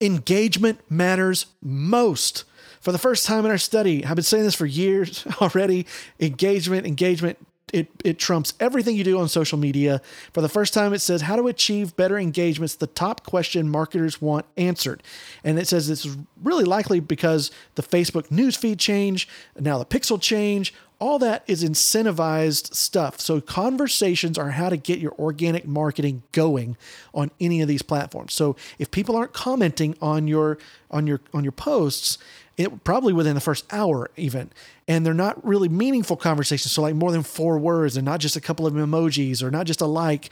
engagement 0.01 0.79
matters 0.89 1.47
most 1.61 2.43
for 2.81 2.91
the 2.91 2.97
first 2.97 3.25
time 3.25 3.45
in 3.45 3.51
our 3.51 3.57
study, 3.57 4.05
I've 4.05 4.15
been 4.15 4.23
saying 4.23 4.43
this 4.43 4.55
for 4.55 4.65
years 4.65 5.25
already 5.41 5.85
engagement, 6.19 6.85
engagement. 6.85 7.37
It, 7.73 7.89
it 8.05 8.17
trumps 8.17 8.53
everything 8.61 8.95
you 8.95 9.03
do 9.03 9.19
on 9.19 9.27
social 9.27 9.57
media. 9.57 10.01
For 10.31 10.39
the 10.39 10.47
first 10.47 10.73
time, 10.73 10.93
it 10.93 10.99
says 10.99 11.23
how 11.23 11.35
to 11.35 11.47
achieve 11.47 11.97
better 11.97 12.17
engagements, 12.17 12.75
the 12.75 12.87
top 12.87 13.25
question 13.25 13.67
marketers 13.67 14.21
want 14.21 14.45
answered. 14.55 15.03
And 15.43 15.59
it 15.59 15.67
says 15.67 15.89
this 15.89 16.05
is 16.05 16.15
really 16.41 16.63
likely 16.63 17.01
because 17.01 17.51
the 17.75 17.83
Facebook 17.83 18.29
newsfeed 18.29 18.79
change, 18.79 19.27
now 19.59 19.79
the 19.79 19.85
pixel 19.85 20.21
change, 20.21 20.73
all 20.99 21.19
that 21.19 21.43
is 21.47 21.63
incentivized 21.63 22.73
stuff. 22.73 23.19
So 23.19 23.39
conversations 23.39 24.37
are 24.37 24.51
how 24.51 24.69
to 24.69 24.77
get 24.77 24.99
your 24.99 25.13
organic 25.19 25.67
marketing 25.67 26.23
going 26.31 26.77
on 27.13 27.31
any 27.39 27.61
of 27.61 27.67
these 27.67 27.81
platforms. 27.81 28.33
So 28.33 28.55
if 28.79 28.89
people 28.89 29.15
aren't 29.15 29.33
commenting 29.33 29.95
on 30.01 30.27
your 30.27 30.57
on 30.89 31.05
your 31.05 31.21
on 31.33 31.43
your 31.43 31.51
posts, 31.51 32.17
it 32.57 32.83
probably 32.83 33.13
within 33.13 33.35
the 33.35 33.41
first 33.41 33.71
hour 33.71 34.09
even. 34.17 34.51
And 34.87 35.05
they're 35.05 35.13
not 35.13 35.45
really 35.45 35.69
meaningful 35.69 36.17
conversations. 36.17 36.71
So 36.71 36.81
like 36.81 36.95
more 36.95 37.11
than 37.11 37.23
four 37.23 37.57
words 37.57 37.95
and 37.95 38.03
not 38.05 38.19
just 38.19 38.35
a 38.35 38.41
couple 38.41 38.65
of 38.65 38.73
emojis 38.73 39.43
or 39.43 39.51
not 39.51 39.67
just 39.67 39.79
a 39.79 39.85
like 39.85 40.31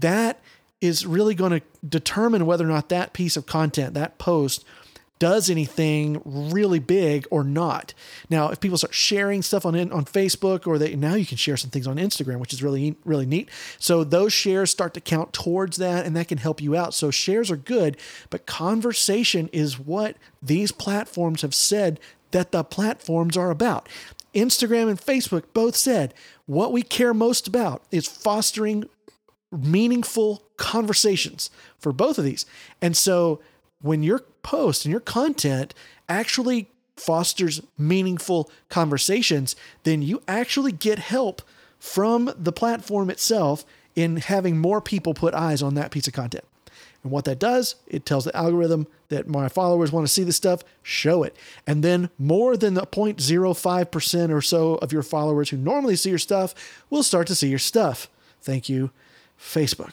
that 0.00 0.40
is 0.80 1.04
really 1.04 1.34
going 1.34 1.50
to 1.50 1.62
determine 1.86 2.46
whether 2.46 2.64
or 2.64 2.68
not 2.68 2.88
that 2.90 3.12
piece 3.12 3.36
of 3.36 3.46
content 3.46 3.94
that 3.94 4.18
post 4.18 4.64
does 5.18 5.48
anything 5.48 6.20
really 6.24 6.78
big 6.78 7.26
or 7.30 7.44
not. 7.44 7.94
Now, 8.28 8.48
if 8.48 8.60
people 8.60 8.78
start 8.78 8.94
sharing 8.94 9.42
stuff 9.42 9.64
on 9.64 9.74
on 9.92 10.04
Facebook, 10.04 10.66
or 10.66 10.78
they 10.78 10.96
now 10.96 11.14
you 11.14 11.26
can 11.26 11.36
share 11.36 11.56
some 11.56 11.70
things 11.70 11.86
on 11.86 11.96
Instagram, 11.96 12.38
which 12.38 12.52
is 12.52 12.62
really 12.62 12.96
really 13.04 13.26
neat. 13.26 13.48
So 13.78 14.04
those 14.04 14.32
shares 14.32 14.70
start 14.70 14.94
to 14.94 15.00
count 15.00 15.32
towards 15.32 15.76
that, 15.78 16.04
and 16.04 16.16
that 16.16 16.28
can 16.28 16.38
help 16.38 16.60
you 16.60 16.76
out. 16.76 16.94
So 16.94 17.10
shares 17.10 17.50
are 17.50 17.56
good, 17.56 17.96
but 18.30 18.46
conversation 18.46 19.48
is 19.52 19.78
what 19.78 20.16
these 20.42 20.72
platforms 20.72 21.42
have 21.42 21.54
said 21.54 22.00
that 22.32 22.50
the 22.50 22.64
platforms 22.64 23.36
are 23.36 23.50
about. 23.50 23.88
Instagram 24.34 24.88
and 24.88 25.00
Facebook 25.00 25.44
both 25.52 25.76
said 25.76 26.12
what 26.46 26.72
we 26.72 26.82
care 26.82 27.14
most 27.14 27.46
about 27.46 27.82
is 27.90 28.06
fostering 28.08 28.84
meaningful 29.52 30.42
conversations 30.56 31.50
for 31.78 31.92
both 31.92 32.18
of 32.18 32.24
these. 32.24 32.44
And 32.82 32.96
so 32.96 33.40
when 33.80 34.02
your 34.02 34.24
post 34.44 34.84
and 34.84 34.92
your 34.92 35.00
content 35.00 35.74
actually 36.08 36.68
fosters 36.96 37.60
meaningful 37.76 38.48
conversations, 38.68 39.56
then 39.82 40.02
you 40.02 40.22
actually 40.28 40.70
get 40.70 41.00
help 41.00 41.42
from 41.80 42.32
the 42.38 42.52
platform 42.52 43.10
itself 43.10 43.64
in 43.96 44.18
having 44.18 44.58
more 44.58 44.80
people 44.80 45.14
put 45.14 45.34
eyes 45.34 45.62
on 45.62 45.74
that 45.74 45.90
piece 45.90 46.06
of 46.06 46.12
content. 46.12 46.44
And 47.02 47.12
what 47.12 47.26
that 47.26 47.38
does, 47.38 47.76
it 47.86 48.06
tells 48.06 48.24
the 48.24 48.34
algorithm 48.34 48.86
that 49.08 49.28
my 49.28 49.48
followers 49.48 49.92
want 49.92 50.06
to 50.06 50.12
see 50.12 50.24
this 50.24 50.36
stuff, 50.36 50.62
show 50.82 51.22
it. 51.22 51.36
And 51.66 51.84
then 51.84 52.08
more 52.18 52.56
than 52.56 52.74
the 52.74 52.86
0.05% 52.86 54.30
or 54.32 54.40
so 54.40 54.76
of 54.76 54.92
your 54.92 55.02
followers 55.02 55.50
who 55.50 55.58
normally 55.58 55.96
see 55.96 56.08
your 56.08 56.18
stuff 56.18 56.54
will 56.88 57.02
start 57.02 57.26
to 57.26 57.34
see 57.34 57.48
your 57.48 57.58
stuff. 57.58 58.08
Thank 58.40 58.68
you, 58.68 58.90
Facebook. 59.38 59.92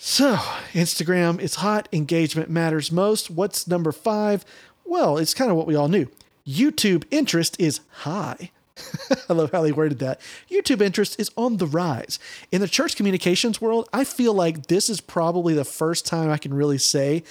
So, 0.00 0.36
Instagram 0.74 1.40
is 1.40 1.56
hot, 1.56 1.88
engagement 1.92 2.48
matters 2.48 2.92
most. 2.92 3.32
What's 3.32 3.66
number 3.66 3.90
five? 3.90 4.44
Well, 4.84 5.18
it's 5.18 5.34
kind 5.34 5.50
of 5.50 5.56
what 5.56 5.66
we 5.66 5.74
all 5.74 5.88
knew. 5.88 6.06
YouTube 6.46 7.02
interest 7.10 7.56
is 7.58 7.80
high. 7.90 8.52
I 9.28 9.32
love 9.32 9.50
how 9.50 9.60
they 9.60 9.72
worded 9.72 9.98
that. 9.98 10.20
YouTube 10.48 10.80
interest 10.80 11.18
is 11.18 11.32
on 11.36 11.56
the 11.56 11.66
rise. 11.66 12.20
In 12.52 12.60
the 12.60 12.68
church 12.68 12.94
communications 12.94 13.60
world, 13.60 13.88
I 13.92 14.04
feel 14.04 14.32
like 14.34 14.68
this 14.68 14.88
is 14.88 15.00
probably 15.00 15.52
the 15.52 15.64
first 15.64 16.06
time 16.06 16.30
I 16.30 16.38
can 16.38 16.54
really 16.54 16.78
say 16.78 17.24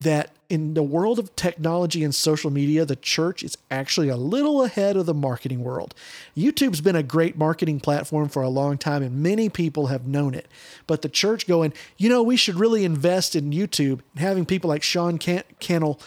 that 0.00 0.30
in 0.48 0.74
the 0.74 0.82
world 0.82 1.18
of 1.18 1.34
technology 1.34 2.04
and 2.04 2.14
social 2.14 2.50
media, 2.50 2.84
the 2.84 2.96
church 2.96 3.42
is 3.42 3.58
actually 3.70 4.08
a 4.08 4.16
little 4.16 4.62
ahead 4.62 4.96
of 4.96 5.06
the 5.06 5.14
marketing 5.14 5.64
world. 5.64 5.94
YouTube's 6.36 6.80
been 6.80 6.96
a 6.96 7.02
great 7.02 7.36
marketing 7.36 7.80
platform 7.80 8.28
for 8.28 8.42
a 8.42 8.48
long 8.48 8.78
time, 8.78 9.02
and 9.02 9.22
many 9.22 9.48
people 9.48 9.88
have 9.88 10.06
known 10.06 10.34
it. 10.34 10.46
But 10.86 11.02
the 11.02 11.08
church 11.08 11.46
going, 11.46 11.72
you 11.96 12.08
know, 12.08 12.22
we 12.22 12.36
should 12.36 12.56
really 12.56 12.84
invest 12.84 13.34
in 13.34 13.50
YouTube 13.50 14.00
and 14.14 14.20
having 14.20 14.46
people 14.46 14.68
like 14.68 14.82
Sean 14.82 15.18
Can- 15.18 15.44
Cannell 15.58 16.00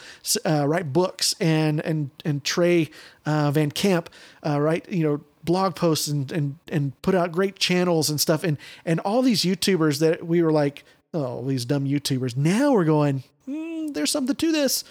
uh, 0.44 0.66
write 0.66 0.92
books 0.92 1.34
and 1.38 1.80
and 1.80 2.10
and 2.24 2.42
Trey 2.42 2.90
uh, 3.26 3.50
Van 3.50 3.70
Camp 3.70 4.08
uh, 4.46 4.60
write, 4.60 4.88
you 4.90 5.02
know, 5.02 5.20
blog 5.44 5.74
posts 5.74 6.08
and 6.08 6.32
and 6.32 6.56
and 6.68 7.00
put 7.02 7.14
out 7.14 7.32
great 7.32 7.58
channels 7.58 8.08
and 8.08 8.20
stuff, 8.20 8.42
and 8.42 8.56
and 8.86 9.00
all 9.00 9.20
these 9.20 9.42
YouTubers 9.42 10.00
that 10.00 10.26
we 10.26 10.42
were 10.42 10.52
like, 10.52 10.84
oh, 11.12 11.44
these 11.46 11.64
dumb 11.64 11.84
YouTubers. 11.84 12.36
Now 12.36 12.72
we're 12.72 12.84
going 12.84 13.24
mm, 13.48 13.92
there's 13.94 14.10
something 14.10 14.36
to 14.36 14.52
this. 14.52 14.84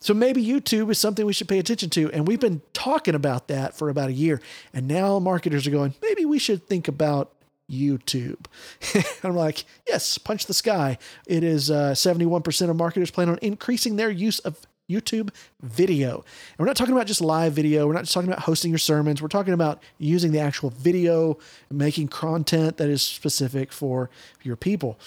So 0.00 0.12
maybe 0.12 0.44
YouTube 0.44 0.90
is 0.90 0.98
something 0.98 1.24
we 1.24 1.32
should 1.32 1.48
pay 1.48 1.58
attention 1.58 1.88
to. 1.90 2.12
And 2.12 2.28
we've 2.28 2.40
been 2.40 2.60
talking 2.74 3.14
about 3.14 3.48
that 3.48 3.74
for 3.74 3.88
about 3.88 4.10
a 4.10 4.12
year. 4.12 4.42
And 4.74 4.86
now 4.86 5.18
marketers 5.18 5.66
are 5.66 5.70
going, 5.70 5.94
maybe 6.02 6.26
we 6.26 6.38
should 6.38 6.66
think 6.66 6.88
about 6.88 7.32
YouTube. 7.70 8.44
I'm 9.24 9.34
like, 9.34 9.64
yes, 9.86 10.18
punch 10.18 10.44
the 10.44 10.52
sky. 10.52 10.98
It 11.26 11.42
is 11.42 11.70
uh, 11.70 11.92
71% 11.92 12.68
of 12.68 12.76
marketers 12.76 13.10
plan 13.10 13.30
on 13.30 13.38
increasing 13.40 13.96
their 13.96 14.10
use 14.10 14.40
of 14.40 14.66
YouTube 14.90 15.30
video. 15.62 16.16
And 16.16 16.58
we're 16.58 16.66
not 16.66 16.76
talking 16.76 16.92
about 16.92 17.06
just 17.06 17.22
live 17.22 17.54
video. 17.54 17.86
We're 17.86 17.94
not 17.94 18.02
just 18.02 18.12
talking 18.12 18.28
about 18.28 18.42
hosting 18.42 18.70
your 18.70 18.78
sermons. 18.78 19.22
We're 19.22 19.28
talking 19.28 19.54
about 19.54 19.82
using 19.98 20.32
the 20.32 20.40
actual 20.40 20.70
video, 20.70 21.38
making 21.70 22.08
content 22.08 22.76
that 22.76 22.90
is 22.90 23.00
specific 23.00 23.72
for 23.72 24.10
your 24.42 24.56
people. 24.56 24.98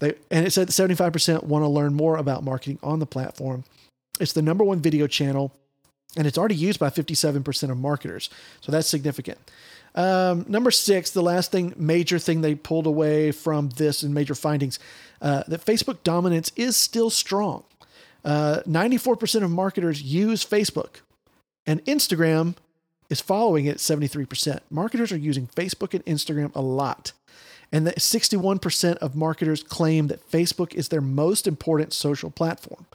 They, 0.00 0.14
and 0.30 0.46
it 0.46 0.50
said 0.50 0.68
that 0.68 0.72
75% 0.72 1.44
want 1.44 1.62
to 1.62 1.68
learn 1.68 1.94
more 1.94 2.16
about 2.16 2.42
marketing 2.42 2.78
on 2.82 2.98
the 2.98 3.06
platform. 3.06 3.64
It's 4.18 4.32
the 4.32 4.42
number 4.42 4.64
one 4.64 4.80
video 4.80 5.06
channel, 5.06 5.52
and 6.16 6.26
it's 6.26 6.36
already 6.36 6.56
used 6.56 6.80
by 6.80 6.90
57% 6.90 7.70
of 7.70 7.78
marketers. 7.78 8.28
So 8.60 8.72
that's 8.72 8.88
significant. 8.88 9.38
Um, 9.94 10.44
number 10.48 10.70
six, 10.70 11.10
the 11.10 11.22
last 11.22 11.52
thing, 11.52 11.74
major 11.76 12.18
thing 12.18 12.40
they 12.40 12.54
pulled 12.54 12.86
away 12.86 13.32
from 13.32 13.70
this 13.70 14.02
and 14.02 14.14
major 14.14 14.34
findings, 14.34 14.78
uh, 15.20 15.42
that 15.48 15.64
Facebook 15.64 16.02
dominance 16.02 16.50
is 16.56 16.76
still 16.76 17.10
strong. 17.10 17.64
Uh, 18.24 18.60
94% 18.66 19.42
of 19.42 19.50
marketers 19.50 20.02
use 20.02 20.44
Facebook, 20.44 21.00
and 21.66 21.84
Instagram 21.84 22.54
is 23.08 23.20
following 23.20 23.66
it 23.66 23.78
73%. 23.78 24.60
Marketers 24.70 25.12
are 25.12 25.18
using 25.18 25.46
Facebook 25.48 25.92
and 25.92 26.04
Instagram 26.06 26.54
a 26.54 26.60
lot 26.60 27.12
and 27.72 27.86
that 27.86 27.98
61% 27.98 28.96
of 28.96 29.14
marketers 29.14 29.62
claim 29.62 30.08
that 30.08 30.28
Facebook 30.30 30.74
is 30.74 30.88
their 30.88 31.00
most 31.00 31.46
important 31.46 31.92
social 31.92 32.30
platform. 32.30 32.86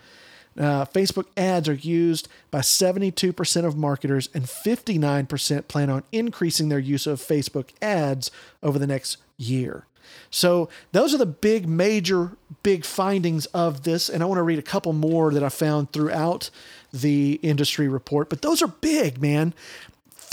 Uh, 0.57 0.85
Facebook 0.85 1.25
ads 1.35 1.67
are 1.67 1.73
used 1.73 2.27
by 2.49 2.59
72% 2.59 3.65
of 3.65 3.75
marketers, 3.75 4.29
and 4.33 4.45
59% 4.45 5.67
plan 5.67 5.89
on 5.89 6.03
increasing 6.11 6.69
their 6.69 6.79
use 6.79 7.05
of 7.07 7.19
Facebook 7.19 7.69
ads 7.81 8.31
over 8.63 8.79
the 8.79 8.87
next 8.87 9.17
year. 9.37 9.85
So, 10.29 10.69
those 10.91 11.13
are 11.13 11.17
the 11.17 11.25
big, 11.25 11.67
major, 11.67 12.37
big 12.63 12.85
findings 12.85 13.47
of 13.47 13.83
this. 13.83 14.07
And 14.07 14.21
I 14.21 14.27
want 14.27 14.37
to 14.37 14.43
read 14.43 14.59
a 14.59 14.63
couple 14.63 14.93
more 14.93 15.31
that 15.33 15.43
I 15.43 15.49
found 15.49 15.91
throughout 15.91 16.49
the 16.93 17.39
industry 17.41 17.87
report, 17.87 18.29
but 18.29 18.41
those 18.41 18.61
are 18.61 18.67
big, 18.67 19.21
man. 19.21 19.53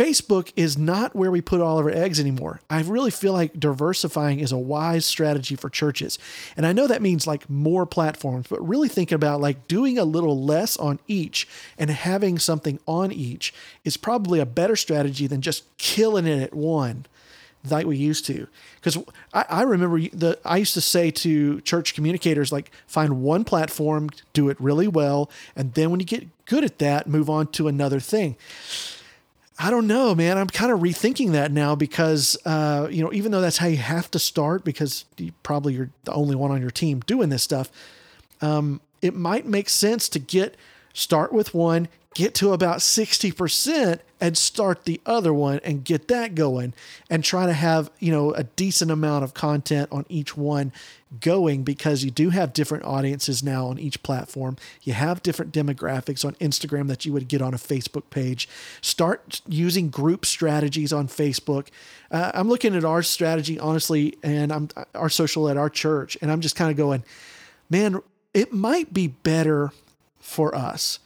Facebook 0.02 0.52
is 0.56 0.76
not 0.76 1.14
where 1.14 1.30
we 1.30 1.40
put 1.40 1.60
all 1.60 1.78
of 1.78 1.86
our 1.86 1.92
eggs 1.92 2.18
anymore. 2.18 2.60
I 2.68 2.82
really 2.82 3.12
feel 3.12 3.32
like 3.32 3.60
diversifying 3.60 4.40
is 4.40 4.50
a 4.50 4.58
wise 4.58 5.06
strategy 5.06 5.54
for 5.54 5.70
churches. 5.70 6.18
And 6.56 6.66
I 6.66 6.72
know 6.72 6.88
that 6.88 7.00
means 7.00 7.24
like 7.24 7.48
more 7.48 7.86
platforms, 7.86 8.48
but 8.48 8.66
really 8.66 8.88
thinking 8.88 9.14
about 9.14 9.40
like 9.40 9.68
doing 9.68 9.98
a 9.98 10.04
little 10.04 10.42
less 10.42 10.76
on 10.76 10.98
each 11.06 11.46
and 11.78 11.88
having 11.88 12.40
something 12.40 12.80
on 12.84 13.12
each 13.12 13.54
is 13.84 13.96
probably 13.96 14.40
a 14.40 14.44
better 14.44 14.74
strategy 14.74 15.28
than 15.28 15.40
just 15.40 15.62
killing 15.78 16.26
it 16.26 16.42
at 16.42 16.52
one 16.52 17.06
like 17.70 17.86
we 17.86 17.96
used 17.96 18.26
to. 18.26 18.48
Because 18.80 18.98
I, 19.32 19.44
I, 19.48 19.62
remember 19.62 20.00
the 20.00 20.36
I 20.44 20.56
used 20.56 20.74
to 20.74 20.80
say 20.80 21.12
to 21.12 21.60
church 21.60 21.94
communicators 21.94 22.50
like 22.50 22.72
find 22.88 23.22
one 23.22 23.44
platform, 23.44 24.10
do 24.32 24.48
it 24.48 24.60
really 24.60 24.88
well, 24.88 25.30
and 25.54 25.74
then 25.74 25.92
when 25.92 26.00
you 26.00 26.06
get 26.06 26.26
good 26.46 26.64
at 26.64 26.80
that, 26.80 27.06
move 27.06 27.30
on 27.30 27.46
to 27.52 27.68
another 27.68 28.00
thing. 28.00 28.34
I 29.62 29.70
don't 29.70 29.86
know, 29.86 30.12
man. 30.12 30.38
I'm 30.38 30.48
kind 30.48 30.72
of 30.72 30.80
rethinking 30.80 31.32
that 31.32 31.52
now 31.52 31.76
because, 31.76 32.36
uh, 32.44 32.88
you 32.90 33.00
know, 33.00 33.12
even 33.12 33.30
though 33.30 33.40
that's 33.40 33.58
how 33.58 33.68
you 33.68 33.76
have 33.76 34.10
to 34.10 34.18
start 34.18 34.64
because 34.64 35.04
you 35.16 35.30
probably 35.44 35.74
you're 35.74 35.90
the 36.02 36.12
only 36.12 36.34
one 36.34 36.50
on 36.50 36.60
your 36.60 36.72
team 36.72 36.98
doing 37.06 37.28
this 37.28 37.44
stuff, 37.44 37.70
um, 38.40 38.80
it 39.02 39.14
might 39.14 39.46
make 39.46 39.68
sense 39.68 40.08
to 40.08 40.18
get 40.18 40.56
start 40.94 41.32
with 41.32 41.54
one, 41.54 41.86
get 42.12 42.34
to 42.34 42.52
about 42.52 42.78
60% 42.78 44.00
and 44.22 44.38
start 44.38 44.84
the 44.84 45.00
other 45.04 45.34
one 45.34 45.58
and 45.64 45.84
get 45.84 46.06
that 46.06 46.36
going 46.36 46.72
and 47.10 47.24
try 47.24 47.44
to 47.44 47.52
have, 47.52 47.90
you 47.98 48.12
know, 48.12 48.32
a 48.34 48.44
decent 48.44 48.88
amount 48.88 49.24
of 49.24 49.34
content 49.34 49.88
on 49.90 50.06
each 50.08 50.36
one 50.36 50.72
going 51.20 51.64
because 51.64 52.04
you 52.04 52.10
do 52.12 52.30
have 52.30 52.52
different 52.52 52.84
audiences 52.84 53.42
now 53.42 53.66
on 53.66 53.80
each 53.80 54.00
platform. 54.04 54.56
You 54.82 54.92
have 54.92 55.24
different 55.24 55.52
demographics 55.52 56.24
on 56.24 56.34
Instagram 56.36 56.86
that 56.86 57.04
you 57.04 57.12
would 57.12 57.26
get 57.26 57.42
on 57.42 57.52
a 57.52 57.56
Facebook 57.56 58.10
page. 58.10 58.48
Start 58.80 59.42
using 59.48 59.90
group 59.90 60.24
strategies 60.24 60.92
on 60.92 61.08
Facebook. 61.08 61.66
Uh, 62.08 62.30
I'm 62.32 62.48
looking 62.48 62.76
at 62.76 62.84
our 62.84 63.02
strategy 63.02 63.58
honestly 63.58 64.16
and 64.22 64.52
I'm 64.52 64.68
our 64.94 65.08
social 65.08 65.48
at 65.48 65.56
our 65.56 65.68
church 65.68 66.16
and 66.22 66.30
I'm 66.30 66.40
just 66.40 66.54
kind 66.54 66.70
of 66.70 66.76
going, 66.76 67.02
man, 67.68 68.00
it 68.32 68.52
might 68.52 68.94
be 68.94 69.08
better 69.08 69.72
for 70.20 70.54
us 70.54 71.00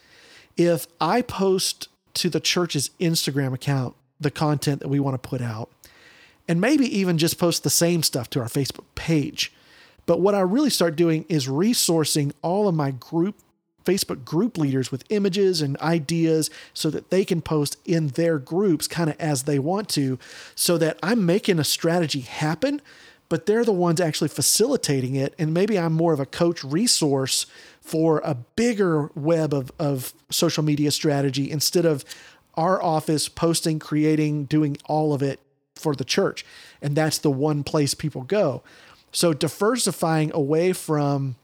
if 0.58 0.87
I 1.00 1.23
post 1.23 1.88
to 2.16 2.28
the 2.28 2.40
church's 2.40 2.90
Instagram 3.00 3.54
account 3.54 3.94
the 4.18 4.30
content 4.30 4.80
that 4.80 4.88
we 4.88 4.99
want 5.00 5.20
to 5.20 5.28
put 5.28 5.42
out, 5.42 5.70
and 6.49 6.61
maybe 6.61 6.87
even 6.99 7.18
just 7.18 7.38
post 7.38 7.62
the 7.62 7.70
same 7.70 8.02
stuff 8.02 8.30
to 8.30 8.40
our 8.40 8.49
Facebook 8.49 8.85
page. 8.94 9.52
But 10.06 10.20
what 10.20 10.35
I 10.35 10.40
really 10.40 10.70
start 10.70 10.96
doing 10.96 11.25
is 11.28 11.49
resourcing 11.49 12.32
all 12.42 12.68
of 12.68 12.75
my 12.75 12.92
group 12.92 13.37
Facebook 13.85 14.25
group 14.25 14.58
leaders 14.58 14.90
with 14.90 15.04
images 15.11 15.62
and 15.62 15.78
ideas 15.78 16.50
so 16.75 16.90
that 16.90 17.11
they 17.11 17.25
can 17.25 17.40
post 17.40 17.76
in 17.85 18.08
their 18.08 18.38
groups 18.38 18.88
kind 18.88 19.08
of 19.08 19.18
as 19.20 19.44
they 19.44 19.58
want 19.58 19.88
to, 19.90 20.18
so 20.54 20.76
that 20.78 20.99
I'm 21.02 21.25
making 21.25 21.58
a 21.58 21.64
strategy 21.64 22.20
happen, 22.20 22.82
but 23.28 23.46
they're 23.46 23.64
the 23.64 23.73
ones 23.73 24.00
actually 24.00 24.28
facilitating 24.28 25.14
it. 25.14 25.35
And 25.38 25.54
maybe 25.54 25.78
I'm 25.78 25.92
more 25.92 26.12
of 26.12 26.20
a 26.20 26.26
coach 26.26 26.64
resource 26.64 27.46
for 27.86 28.20
a 28.24 28.34
bigger 28.34 29.12
web 29.14 29.54
of, 29.54 29.70
of 29.78 30.12
social 30.28 30.64
media 30.64 30.90
strategy 30.90 31.48
instead 31.48 31.84
of 31.84 32.04
our 32.56 32.82
office 32.82 33.28
posting, 33.28 33.78
creating, 33.78 34.46
doing 34.46 34.76
all 34.86 35.14
of 35.14 35.22
it 35.22 35.38
for 35.76 35.94
the 35.94 36.04
church. 36.04 36.44
And 36.82 36.96
that's 36.96 37.18
the 37.18 37.30
one 37.30 37.62
place 37.62 37.94
people 37.94 38.22
go. 38.22 38.64
So 39.12 39.32
diversifying 39.32 40.32
away 40.34 40.72
from 40.72 41.36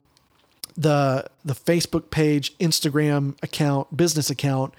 the 0.76 1.26
the 1.44 1.54
Facebook 1.54 2.10
page, 2.10 2.58
Instagram 2.58 3.40
account, 3.40 3.96
business 3.96 4.28
account, 4.28 4.74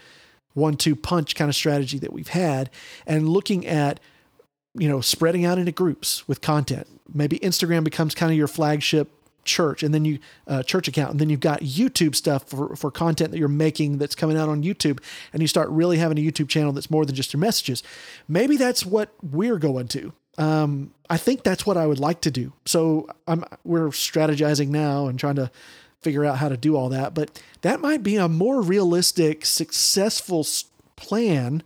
one 0.56 0.76
two 0.76 0.98
punch 0.98 1.34
kind 1.34 1.48
of 1.48 1.56
strategy 1.56 1.98
that 1.98 2.12
we've 2.12 2.28
had, 2.28 2.70
and 3.08 3.30
looking 3.30 3.66
at 3.66 4.02
you 4.76 4.90
know 4.90 5.00
spreading 5.00 5.46
out 5.46 5.58
into 5.58 5.72
groups 5.72 6.28
with 6.28 6.42
content. 6.42 6.88
Maybe 7.14 7.40
Instagram 7.40 7.86
becomes 7.86 8.14
kind 8.16 8.34
of 8.34 8.38
your 8.38 8.50
flagship 8.50 9.10
church 9.46 9.84
and 9.84 9.94
then 9.94 10.06
you 10.06 10.20
uh, 10.48 10.64
church 10.64 10.88
account 10.88 11.12
and 11.12 11.20
then 11.20 11.30
you've 11.30 11.40
got 11.40 11.62
youtube 11.62 12.16
stuff 12.16 12.48
for, 12.48 12.76
for 12.76 12.92
content 12.92 13.32
that 13.32 13.38
you're 13.38 13.48
making 13.48 13.98
that's 13.98 14.16
coming 14.16 14.38
out 14.38 14.50
on 14.50 14.64
youtube 14.64 15.00
and 15.32 15.42
you 15.42 15.48
start 15.48 15.70
really 15.70 15.98
having 15.98 16.18
a 16.18 16.22
youtube 16.22 16.50
channel 16.50 16.72
that's 16.72 16.90
more 16.90 17.06
than 17.06 17.16
just 17.16 17.34
your 17.34 17.40
messages 17.40 17.84
maybe 18.28 18.58
that's 18.58 18.86
what 18.86 19.14
we're 19.22 19.60
going 19.60 19.88
to 19.88 20.14
um, 20.38 20.92
i 21.10 21.18
think 21.18 21.44
that's 21.44 21.66
what 21.66 21.78
i 21.78 21.86
would 21.86 22.00
like 22.00 22.22
to 22.22 22.32
do 22.32 22.54
so 22.66 23.08
i'm 23.28 23.44
we're 23.64 23.90
strategizing 23.90 24.70
now 24.70 25.08
and 25.08 25.20
trying 25.20 25.36
to 25.36 25.52
figure 26.02 26.26
out 26.26 26.38
how 26.38 26.50
to 26.50 26.58
do 26.58 26.76
all 26.76 26.90
that 26.90 27.14
but 27.14 27.42
that 27.62 27.80
might 27.80 28.04
be 28.04 28.18
a 28.18 28.28
more 28.28 28.62
realistic 28.62 29.46
successful 29.46 30.46
plan 30.96 31.64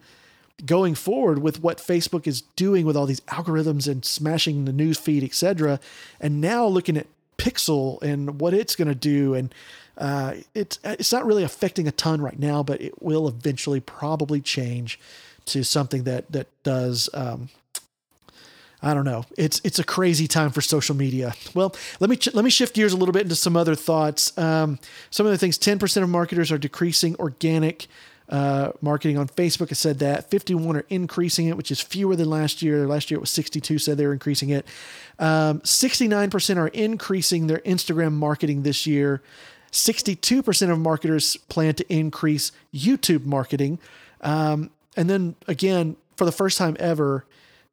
going 0.66 0.96
forward 0.96 1.40
with 1.40 1.62
what 1.62 1.78
Facebook 1.78 2.26
is 2.26 2.42
doing 2.56 2.86
with 2.86 2.98
all 2.98 3.06
these 3.06 3.22
algorithms 3.22 3.88
and 3.88 4.04
smashing 4.04 4.66
the 4.66 4.74
news 4.74 4.98
feed, 4.98 5.24
etc. 5.24 5.80
And 6.20 6.42
now 6.42 6.66
looking 6.66 6.98
at 6.98 7.08
Pixel 7.38 8.02
and 8.02 8.40
what 8.40 8.54
it's 8.54 8.76
going 8.76 8.88
to 8.88 8.96
do. 8.96 9.34
And 9.34 9.54
uh, 9.98 10.36
it's 10.54 10.80
it's 10.84 11.12
not 11.12 11.26
really 11.26 11.44
affecting 11.44 11.88
a 11.88 11.92
ton 11.92 12.22
right 12.22 12.38
now, 12.40 12.64
but 12.64 12.82
it 12.82 13.02
will 13.02 13.28
eventually 13.28 13.80
probably 13.80 14.42
change 14.42 15.00
to 15.46 15.64
something 15.64 16.04
that 16.04 16.32
that 16.32 16.48
does. 16.64 17.10
Um, 17.14 17.50
I 18.82 18.94
don't 18.94 19.06
know. 19.06 19.26
It's 19.38 19.60
it's 19.64 19.80
a 19.80 19.84
crazy 19.84 20.28
time 20.28 20.52
for 20.52 20.62
social 20.62 20.96
media. 20.96 21.34
Well, 21.56 21.76
let 22.00 22.10
me 22.10 22.18
let 22.34 22.46
me 22.46 22.52
shift 22.52 22.76
gears 22.76 22.94
a 22.94 22.98
little 22.98 23.14
bit 23.14 23.24
into 23.24 23.36
some 23.36 23.58
other 23.58 23.74
thoughts. 23.74 24.38
Um, 24.38 24.78
some 25.10 25.26
of 25.26 25.32
the 25.32 25.38
things: 25.38 25.58
ten 25.58 25.80
percent 25.80 26.04
of 26.04 26.10
marketers 26.10 26.52
are 26.52 26.60
decreasing 26.60 27.16
organic 27.16 27.88
uh, 28.30 28.72
marketing 28.82 29.18
on 29.18 29.28
Facebook 29.28 29.70
has 29.70 29.80
said 29.80 30.00
that 30.00 30.30
51 30.30 30.78
are 30.78 30.86
increasing 30.90 31.48
it, 31.48 31.56
which 31.56 31.72
is 31.72 31.80
fewer 31.80 32.16
than 32.16 32.30
last 32.30 32.62
year. 32.62 32.86
Last 32.88 33.10
year 33.10 33.18
it 33.18 33.22
was 33.22 33.30
62 33.30 33.80
said 33.80 33.98
they 33.98 34.06
were 34.06 34.14
increasing 34.14 34.50
it. 34.50 34.66
Um, 35.18 35.62
69% 35.62 36.58
are 36.58 36.68
increasing 36.68 37.48
their 37.48 37.60
Instagram 37.60 38.14
marketing 38.14 38.64
this 38.64 38.86
year. 38.86 39.22
62% 39.72 40.72
of 40.72 40.80
marketers 40.80 41.38
plan 41.50 41.74
to 41.76 41.94
increase 41.94 42.52
YouTube 42.74 43.26
marketing. 43.26 43.80
Um, 44.22 44.72
and 44.96 45.10
then 45.10 45.36
again, 45.48 45.96
for 46.16 46.26
the 46.26 46.32
first 46.32 46.58
time 46.58 46.76
ever, 46.80 47.26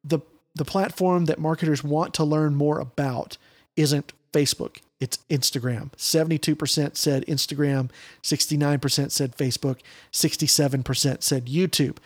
the 0.03 0.19
the 0.57 0.63
platform 0.63 1.25
that 1.25 1.37
marketers 1.37 1.83
want 1.83 2.13
to 2.13 2.23
learn 2.23 2.55
more 2.55 2.79
about 2.79 3.37
isn't 3.75 4.13
Facebook 4.31 4.77
it's 4.99 5.17
Instagram. 5.29 5.91
72% 5.97 6.95
said 6.97 7.25
Instagram, 7.25 7.89
69% 8.23 9.11
said 9.11 9.35
Facebook, 9.35 9.79
67% 10.11 11.23
said 11.23 11.45
YouTube. 11.47 11.97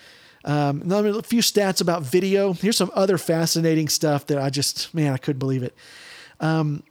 Um, 0.46 0.90
a 0.92 1.22
few 1.22 1.42
stats 1.42 1.82
about 1.82 2.04
video. 2.04 2.54
Here's 2.54 2.78
some 2.78 2.92
other 2.96 3.18
fascinating 3.18 3.90
stuff 3.90 4.26
that 4.28 4.40
I 4.40 4.50
just, 4.50 4.94
man, 4.94 5.14
I 5.14 5.18
couldn't 5.18 5.40
believe 5.40 5.64
it. 5.64 5.76
Um, 6.40 6.84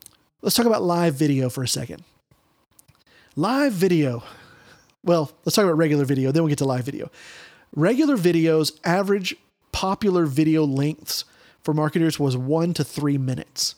let's 0.42 0.54
talk 0.54 0.66
about 0.66 0.82
live 0.82 1.14
video 1.14 1.48
for 1.48 1.62
a 1.62 1.68
second. 1.68 2.04
Live 3.36 3.72
video. 3.72 4.22
Well, 5.02 5.32
let's 5.44 5.56
talk 5.56 5.64
about 5.64 5.78
regular 5.78 6.04
video, 6.04 6.30
then 6.32 6.42
we'll 6.42 6.50
get 6.50 6.58
to 6.58 6.64
live 6.64 6.84
video. 6.84 7.10
Regular 7.74 8.16
videos, 8.16 8.78
average 8.84 9.36
popular 9.72 10.26
video 10.26 10.64
lengths 10.64 11.24
for 11.62 11.72
marketers 11.74 12.18
was 12.18 12.36
one 12.36 12.74
to 12.74 12.84
three 12.84 13.18
minutes. 13.18 13.74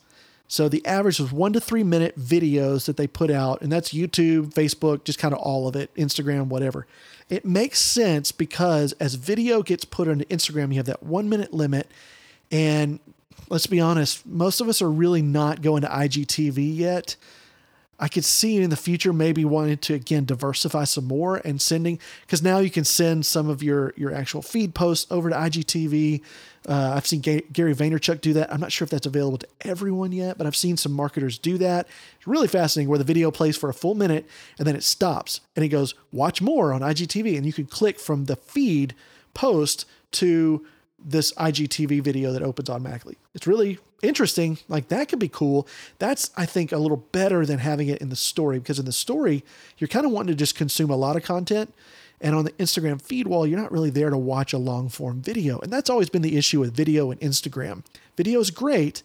So 0.50 0.68
the 0.68 0.84
average 0.84 1.20
was 1.20 1.30
one 1.30 1.52
to 1.52 1.60
three 1.60 1.84
minute 1.84 2.18
videos 2.18 2.86
that 2.86 2.96
they 2.96 3.06
put 3.06 3.30
out, 3.30 3.62
and 3.62 3.70
that's 3.70 3.92
YouTube, 3.92 4.52
Facebook, 4.52 5.04
just 5.04 5.20
kind 5.20 5.32
of 5.32 5.38
all 5.38 5.68
of 5.68 5.76
it, 5.76 5.94
Instagram, 5.94 6.48
whatever. 6.48 6.88
It 7.28 7.44
makes 7.44 7.78
sense 7.78 8.32
because 8.32 8.90
as 8.94 9.14
video 9.14 9.62
gets 9.62 9.84
put 9.84 10.08
onto 10.08 10.24
Instagram, 10.24 10.70
you 10.70 10.78
have 10.78 10.86
that 10.86 11.04
one 11.04 11.28
minute 11.28 11.54
limit. 11.54 11.88
And 12.50 12.98
let's 13.48 13.68
be 13.68 13.78
honest, 13.78 14.26
most 14.26 14.60
of 14.60 14.68
us 14.68 14.82
are 14.82 14.90
really 14.90 15.22
not 15.22 15.62
going 15.62 15.82
to 15.82 15.88
IGTV 15.88 16.76
yet. 16.76 17.14
I 18.00 18.08
could 18.08 18.24
see 18.24 18.56
in 18.56 18.70
the 18.70 18.76
future 18.76 19.12
maybe 19.12 19.44
wanting 19.44 19.76
to 19.76 19.94
again 19.94 20.24
diversify 20.24 20.84
some 20.84 21.04
more 21.04 21.36
and 21.44 21.60
sending 21.60 22.00
because 22.22 22.42
now 22.42 22.58
you 22.58 22.70
can 22.70 22.84
send 22.84 23.26
some 23.26 23.48
of 23.48 23.62
your 23.62 23.92
your 23.96 24.12
actual 24.12 24.40
feed 24.40 24.74
posts 24.74 25.06
over 25.12 25.28
to 25.28 25.36
IGTV. 25.36 26.22
Uh, 26.66 26.92
I've 26.94 27.06
seen 27.06 27.20
Gary 27.20 27.74
Vaynerchuk 27.74 28.20
do 28.20 28.32
that. 28.34 28.52
I'm 28.52 28.60
not 28.60 28.72
sure 28.72 28.84
if 28.84 28.90
that's 28.90 29.06
available 29.06 29.38
to 29.38 29.48
everyone 29.62 30.12
yet, 30.12 30.38
but 30.38 30.46
I've 30.46 30.56
seen 30.56 30.76
some 30.76 30.92
marketers 30.92 31.38
do 31.38 31.58
that. 31.58 31.86
It's 32.16 32.26
really 32.26 32.48
fascinating 32.48 32.88
where 32.88 32.98
the 32.98 33.04
video 33.04 33.30
plays 33.30 33.56
for 33.56 33.68
a 33.68 33.74
full 33.74 33.94
minute 33.94 34.26
and 34.58 34.66
then 34.66 34.76
it 34.76 34.82
stops 34.82 35.42
and 35.54 35.64
it 35.64 35.68
goes 35.68 35.94
watch 36.10 36.40
more 36.40 36.72
on 36.72 36.80
IGTV 36.80 37.36
and 37.36 37.46
you 37.46 37.52
can 37.52 37.66
click 37.66 38.00
from 38.00 38.24
the 38.24 38.36
feed 38.36 38.94
post 39.34 39.86
to 40.12 40.66
this 41.04 41.32
IGTV 41.32 42.02
video 42.02 42.32
that 42.32 42.42
opens 42.42 42.68
automatically. 42.68 43.16
It's 43.34 43.46
really 43.46 43.78
interesting. 44.02 44.58
Like 44.68 44.88
that 44.88 45.08
could 45.08 45.18
be 45.18 45.28
cool. 45.28 45.66
That's, 45.98 46.30
I 46.36 46.46
think, 46.46 46.72
a 46.72 46.78
little 46.78 46.98
better 46.98 47.46
than 47.46 47.58
having 47.58 47.88
it 47.88 48.00
in 48.00 48.08
the 48.08 48.16
story 48.16 48.58
because 48.58 48.78
in 48.78 48.84
the 48.84 48.92
story, 48.92 49.44
you're 49.78 49.88
kind 49.88 50.06
of 50.06 50.12
wanting 50.12 50.34
to 50.34 50.38
just 50.38 50.54
consume 50.54 50.90
a 50.90 50.96
lot 50.96 51.16
of 51.16 51.22
content. 51.22 51.72
And 52.20 52.34
on 52.34 52.44
the 52.44 52.52
Instagram 52.52 53.00
feed 53.00 53.26
wall, 53.26 53.46
you're 53.46 53.58
not 53.58 53.72
really 53.72 53.88
there 53.88 54.10
to 54.10 54.18
watch 54.18 54.52
a 54.52 54.58
long 54.58 54.90
form 54.90 55.22
video. 55.22 55.58
And 55.60 55.72
that's 55.72 55.88
always 55.88 56.10
been 56.10 56.22
the 56.22 56.36
issue 56.36 56.60
with 56.60 56.74
video 56.74 57.10
and 57.10 57.18
Instagram. 57.20 57.82
Video 58.16 58.40
is 58.40 58.50
great, 58.50 59.02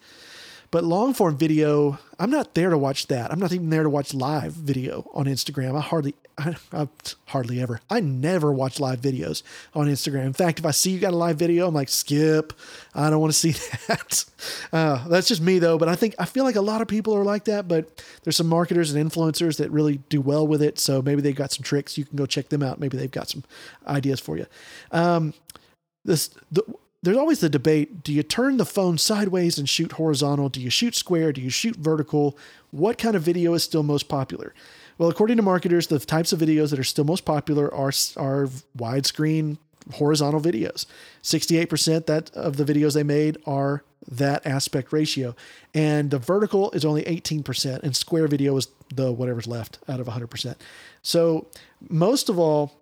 but 0.75 0.83
long 0.83 1.13
form 1.13 1.37
video, 1.37 1.99
I'm 2.19 2.29
not 2.29 2.53
there 2.53 2.69
to 2.69 2.77
watch 2.77 3.07
that. 3.07 3.31
I'm 3.31 3.39
not 3.39 3.53
even 3.53 3.69
there 3.69 3.83
to 3.83 3.89
watch 3.89 4.13
live 4.13 4.51
video 4.51 5.09
on 5.13 5.23
Instagram. 5.23 5.77
I 5.77 5.79
hardly, 5.79 6.15
I, 6.37 6.55
I, 6.73 6.89
hardly 7.27 7.61
ever. 7.61 7.79
I 7.89 8.01
never 8.01 8.51
watch 8.51 8.77
live 8.77 8.99
videos 8.99 9.41
on 9.73 9.87
Instagram. 9.87 10.25
In 10.25 10.33
fact, 10.33 10.59
if 10.59 10.65
I 10.65 10.71
see 10.71 10.91
you 10.91 10.99
got 10.99 11.13
a 11.13 11.15
live 11.15 11.37
video, 11.37 11.65
I'm 11.65 11.73
like, 11.73 11.87
skip. 11.87 12.51
I 12.93 13.09
don't 13.09 13.21
want 13.21 13.31
to 13.31 13.39
see 13.53 13.53
that. 13.87 14.25
Uh, 14.73 15.07
that's 15.07 15.29
just 15.29 15.41
me 15.41 15.59
though. 15.59 15.77
But 15.77 15.87
I 15.87 15.95
think 15.95 16.13
I 16.19 16.25
feel 16.25 16.43
like 16.43 16.57
a 16.57 16.61
lot 16.61 16.81
of 16.81 16.89
people 16.89 17.15
are 17.15 17.23
like 17.23 17.45
that. 17.45 17.69
But 17.69 18.03
there's 18.25 18.35
some 18.35 18.47
marketers 18.47 18.93
and 18.93 19.09
influencers 19.09 19.55
that 19.59 19.71
really 19.71 19.99
do 20.09 20.19
well 20.19 20.45
with 20.45 20.61
it. 20.61 20.77
So 20.77 21.01
maybe 21.01 21.21
they've 21.21 21.33
got 21.33 21.53
some 21.53 21.63
tricks. 21.63 21.97
You 21.97 22.03
can 22.03 22.17
go 22.17 22.25
check 22.25 22.49
them 22.49 22.61
out. 22.61 22.81
Maybe 22.81 22.97
they've 22.97 23.09
got 23.09 23.29
some 23.29 23.45
ideas 23.87 24.19
for 24.19 24.35
you. 24.35 24.45
Um, 24.91 25.33
this 26.03 26.31
the 26.51 26.63
there's 27.05 27.17
always 27.17 27.39
the 27.39 27.49
debate 27.49 28.03
do 28.03 28.11
you 28.11 28.23
turn 28.23 28.57
the 28.57 28.65
phone 28.65 28.97
sideways 28.97 29.57
and 29.57 29.69
shoot 29.69 29.93
horizontal? 29.93 30.49
Do 30.49 30.59
you 30.59 30.69
shoot 30.69 30.95
square? 30.95 31.31
Do 31.31 31.39
you 31.39 31.49
shoot 31.49 31.75
vertical? 31.75 32.37
What 32.71 32.97
kind 32.97 33.15
of 33.15 33.21
video 33.21 33.53
is 33.53 33.63
still 33.63 33.83
most 33.83 34.09
popular? 34.09 34.53
Well, 34.97 35.09
according 35.09 35.37
to 35.37 35.43
marketers, 35.43 35.87
the 35.87 35.99
types 35.99 36.33
of 36.33 36.39
videos 36.39 36.71
that 36.71 36.79
are 36.79 36.83
still 36.83 37.03
most 37.03 37.25
popular 37.25 37.73
are, 37.73 37.91
are 38.17 38.49
widescreen 38.77 39.57
horizontal 39.93 40.41
videos. 40.41 40.85
68% 41.21 42.07
that 42.07 42.31
of 42.31 42.57
the 42.57 42.63
videos 42.63 42.93
they 42.93 43.03
made 43.03 43.37
are 43.45 43.83
that 44.07 44.45
aspect 44.45 44.91
ratio. 44.91 45.35
And 45.73 46.11
the 46.11 46.19
vertical 46.19 46.71
is 46.71 46.85
only 46.85 47.03
18%, 47.03 47.83
and 47.83 47.95
square 47.95 48.27
video 48.27 48.57
is 48.57 48.67
the 48.93 49.11
whatever's 49.11 49.47
left 49.47 49.79
out 49.87 49.99
of 49.99 50.07
100%. 50.07 50.55
So, 51.01 51.47
most 51.87 52.29
of 52.29 52.39
all, 52.39 52.79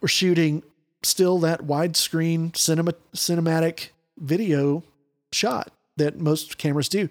we're 0.00 0.08
shooting 0.08 0.62
still 1.06 1.38
that 1.38 1.62
widescreen 1.62 2.56
cinema 2.56 2.92
cinematic 3.14 3.88
video 4.18 4.82
shot 5.32 5.72
that 5.96 6.18
most 6.18 6.58
cameras 6.58 6.88
do. 6.88 7.08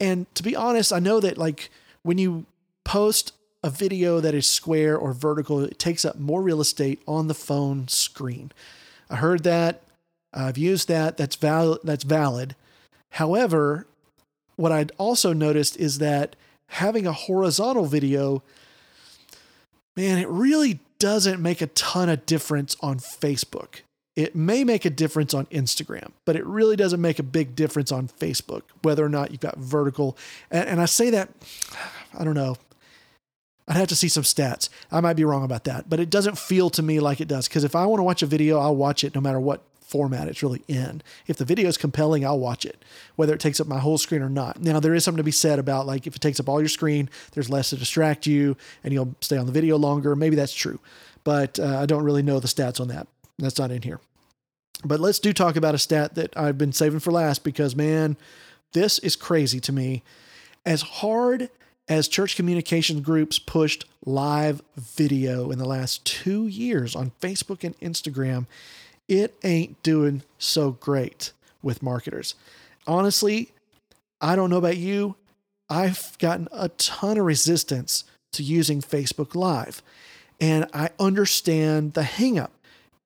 And 0.00 0.32
to 0.34 0.42
be 0.42 0.56
honest, 0.56 0.92
I 0.92 0.98
know 0.98 1.20
that 1.20 1.38
like 1.38 1.70
when 2.02 2.18
you 2.18 2.46
post 2.84 3.32
a 3.62 3.70
video 3.70 4.20
that 4.20 4.34
is 4.34 4.46
square 4.46 4.96
or 4.96 5.12
vertical, 5.12 5.60
it 5.60 5.78
takes 5.78 6.04
up 6.04 6.18
more 6.18 6.42
real 6.42 6.60
estate 6.60 7.00
on 7.06 7.28
the 7.28 7.34
phone 7.34 7.88
screen. 7.88 8.52
I 9.08 9.16
heard 9.16 9.44
that. 9.44 9.82
I've 10.32 10.58
used 10.58 10.88
that. 10.88 11.16
That's 11.16 11.36
valid. 11.36 11.80
That's 11.84 12.04
valid. 12.04 12.56
However, 13.10 13.86
what 14.56 14.72
I'd 14.72 14.92
also 14.98 15.32
noticed 15.32 15.76
is 15.76 15.98
that 15.98 16.34
having 16.68 17.06
a 17.06 17.12
horizontal 17.12 17.84
video, 17.84 18.42
man, 19.96 20.18
it 20.18 20.28
really 20.28 20.80
doesn't 21.02 21.42
make 21.42 21.60
a 21.60 21.66
ton 21.66 22.08
of 22.08 22.24
difference 22.26 22.76
on 22.80 23.00
Facebook. 23.00 23.80
It 24.14 24.36
may 24.36 24.62
make 24.62 24.84
a 24.84 24.90
difference 24.90 25.34
on 25.34 25.46
Instagram, 25.46 26.12
but 26.24 26.36
it 26.36 26.46
really 26.46 26.76
doesn't 26.76 27.00
make 27.00 27.18
a 27.18 27.24
big 27.24 27.56
difference 27.56 27.90
on 27.90 28.06
Facebook, 28.06 28.62
whether 28.82 29.04
or 29.04 29.08
not 29.08 29.32
you've 29.32 29.40
got 29.40 29.58
vertical. 29.58 30.16
And, 30.48 30.68
and 30.68 30.80
I 30.80 30.84
say 30.84 31.10
that, 31.10 31.30
I 32.16 32.22
don't 32.22 32.36
know. 32.36 32.54
I'd 33.66 33.78
have 33.78 33.88
to 33.88 33.96
see 33.96 34.06
some 34.06 34.22
stats. 34.22 34.68
I 34.92 35.00
might 35.00 35.16
be 35.16 35.24
wrong 35.24 35.44
about 35.44 35.64
that, 35.64 35.90
but 35.90 35.98
it 35.98 36.08
doesn't 36.08 36.38
feel 36.38 36.70
to 36.70 36.84
me 36.84 37.00
like 37.00 37.20
it 37.20 37.26
does. 37.26 37.48
Because 37.48 37.64
if 37.64 37.74
I 37.74 37.84
want 37.84 37.98
to 37.98 38.04
watch 38.04 38.22
a 38.22 38.26
video, 38.26 38.60
I'll 38.60 38.76
watch 38.76 39.02
it 39.02 39.12
no 39.12 39.20
matter 39.20 39.40
what 39.40 39.62
format 39.92 40.26
it's 40.26 40.42
really 40.42 40.62
in. 40.68 41.02
If 41.26 41.36
the 41.36 41.44
video 41.44 41.68
is 41.68 41.76
compelling, 41.76 42.24
I'll 42.24 42.38
watch 42.38 42.64
it, 42.64 42.82
whether 43.16 43.34
it 43.34 43.40
takes 43.40 43.60
up 43.60 43.66
my 43.66 43.78
whole 43.78 43.98
screen 43.98 44.22
or 44.22 44.30
not. 44.30 44.62
Now, 44.62 44.80
there 44.80 44.94
is 44.94 45.04
something 45.04 45.18
to 45.18 45.22
be 45.22 45.30
said 45.30 45.58
about 45.58 45.86
like 45.86 46.06
if 46.06 46.16
it 46.16 46.22
takes 46.22 46.40
up 46.40 46.48
all 46.48 46.60
your 46.60 46.68
screen, 46.70 47.10
there's 47.32 47.50
less 47.50 47.68
to 47.70 47.76
distract 47.76 48.26
you 48.26 48.56
and 48.82 48.94
you'll 48.94 49.14
stay 49.20 49.36
on 49.36 49.44
the 49.44 49.52
video 49.52 49.76
longer. 49.76 50.16
Maybe 50.16 50.34
that's 50.34 50.54
true, 50.54 50.80
but 51.24 51.60
uh, 51.60 51.78
I 51.78 51.84
don't 51.84 52.04
really 52.04 52.22
know 52.22 52.40
the 52.40 52.48
stats 52.48 52.80
on 52.80 52.88
that. 52.88 53.06
That's 53.38 53.58
not 53.58 53.70
in 53.70 53.82
here. 53.82 54.00
But 54.84 54.98
let's 54.98 55.18
do 55.18 55.32
talk 55.34 55.56
about 55.56 55.74
a 55.74 55.78
stat 55.78 56.14
that 56.14 56.36
I've 56.36 56.58
been 56.58 56.72
saving 56.72 57.00
for 57.00 57.12
last 57.12 57.44
because, 57.44 57.76
man, 57.76 58.16
this 58.72 58.98
is 59.00 59.14
crazy 59.14 59.60
to 59.60 59.72
me. 59.72 60.02
As 60.64 60.82
hard 60.82 61.50
as 61.88 62.08
church 62.08 62.36
communication 62.36 63.02
groups 63.02 63.38
pushed 63.38 63.84
live 64.04 64.62
video 64.76 65.50
in 65.50 65.58
the 65.58 65.64
last 65.64 66.04
two 66.04 66.46
years 66.46 66.96
on 66.96 67.12
Facebook 67.20 67.64
and 67.64 67.78
Instagram, 67.80 68.46
it 69.08 69.34
ain't 69.42 69.82
doing 69.82 70.22
so 70.38 70.72
great 70.72 71.32
with 71.62 71.82
marketers. 71.82 72.34
Honestly, 72.86 73.52
I 74.20 74.36
don't 74.36 74.50
know 74.50 74.58
about 74.58 74.76
you. 74.76 75.16
I've 75.68 76.16
gotten 76.18 76.48
a 76.52 76.68
ton 76.70 77.18
of 77.18 77.24
resistance 77.24 78.04
to 78.32 78.42
using 78.42 78.80
Facebook 78.80 79.34
Live. 79.34 79.82
And 80.40 80.66
I 80.74 80.90
understand 80.98 81.94
the 81.94 82.02
hangup. 82.02 82.50